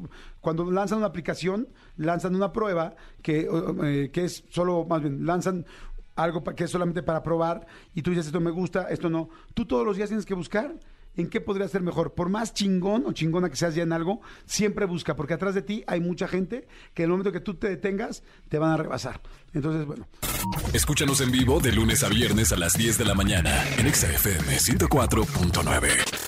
cuando 0.42 0.70
lanzan 0.70 0.98
una 0.98 1.06
aplicación, 1.06 1.66
lanzan 1.96 2.36
una 2.36 2.52
prueba 2.52 2.94
que, 3.22 3.48
eh, 3.82 4.10
que 4.12 4.24
es 4.26 4.44
solo, 4.50 4.84
más 4.84 5.00
bien, 5.00 5.24
lanzan 5.24 5.64
algo 6.14 6.44
que 6.44 6.64
es 6.64 6.70
solamente 6.70 7.02
para 7.02 7.22
probar 7.22 7.66
y 7.94 8.02
tú 8.02 8.10
dices, 8.10 8.26
esto 8.26 8.40
me 8.40 8.50
gusta, 8.50 8.88
esto 8.90 9.08
no. 9.08 9.30
Tú 9.54 9.64
todos 9.64 9.86
los 9.86 9.96
días 9.96 10.10
tienes 10.10 10.26
que 10.26 10.34
buscar 10.34 10.74
en 11.16 11.28
qué 11.28 11.40
podría 11.40 11.68
ser 11.68 11.82
mejor. 11.82 12.14
Por 12.14 12.28
más 12.28 12.54
chingón 12.54 13.04
o 13.06 13.12
chingona 13.12 13.48
que 13.50 13.56
seas 13.56 13.74
ya 13.74 13.82
en 13.82 13.92
algo, 13.92 14.20
siempre 14.44 14.86
busca, 14.86 15.16
porque 15.16 15.34
atrás 15.34 15.54
de 15.54 15.62
ti 15.62 15.84
hay 15.86 16.00
mucha 16.00 16.28
gente 16.28 16.66
que 16.94 17.02
en 17.02 17.06
el 17.06 17.10
momento 17.12 17.32
que 17.32 17.40
tú 17.40 17.54
te 17.54 17.68
detengas, 17.68 18.22
te 18.48 18.58
van 18.58 18.72
a 18.72 18.76
rebasar. 18.76 19.20
Entonces, 19.52 19.86
bueno, 19.86 20.06
Escúchanos 20.72 21.20
en 21.20 21.30
vivo 21.30 21.60
de 21.60 21.72
lunes 21.72 22.04
a 22.04 22.08
viernes 22.08 22.52
a 22.52 22.56
las 22.56 22.74
10 22.74 22.98
de 22.98 23.04
la 23.04 23.14
mañana 23.14 23.64
en 23.78 23.86
Exa 23.86 24.08
FM 24.08 24.56
104.9. 24.56 26.25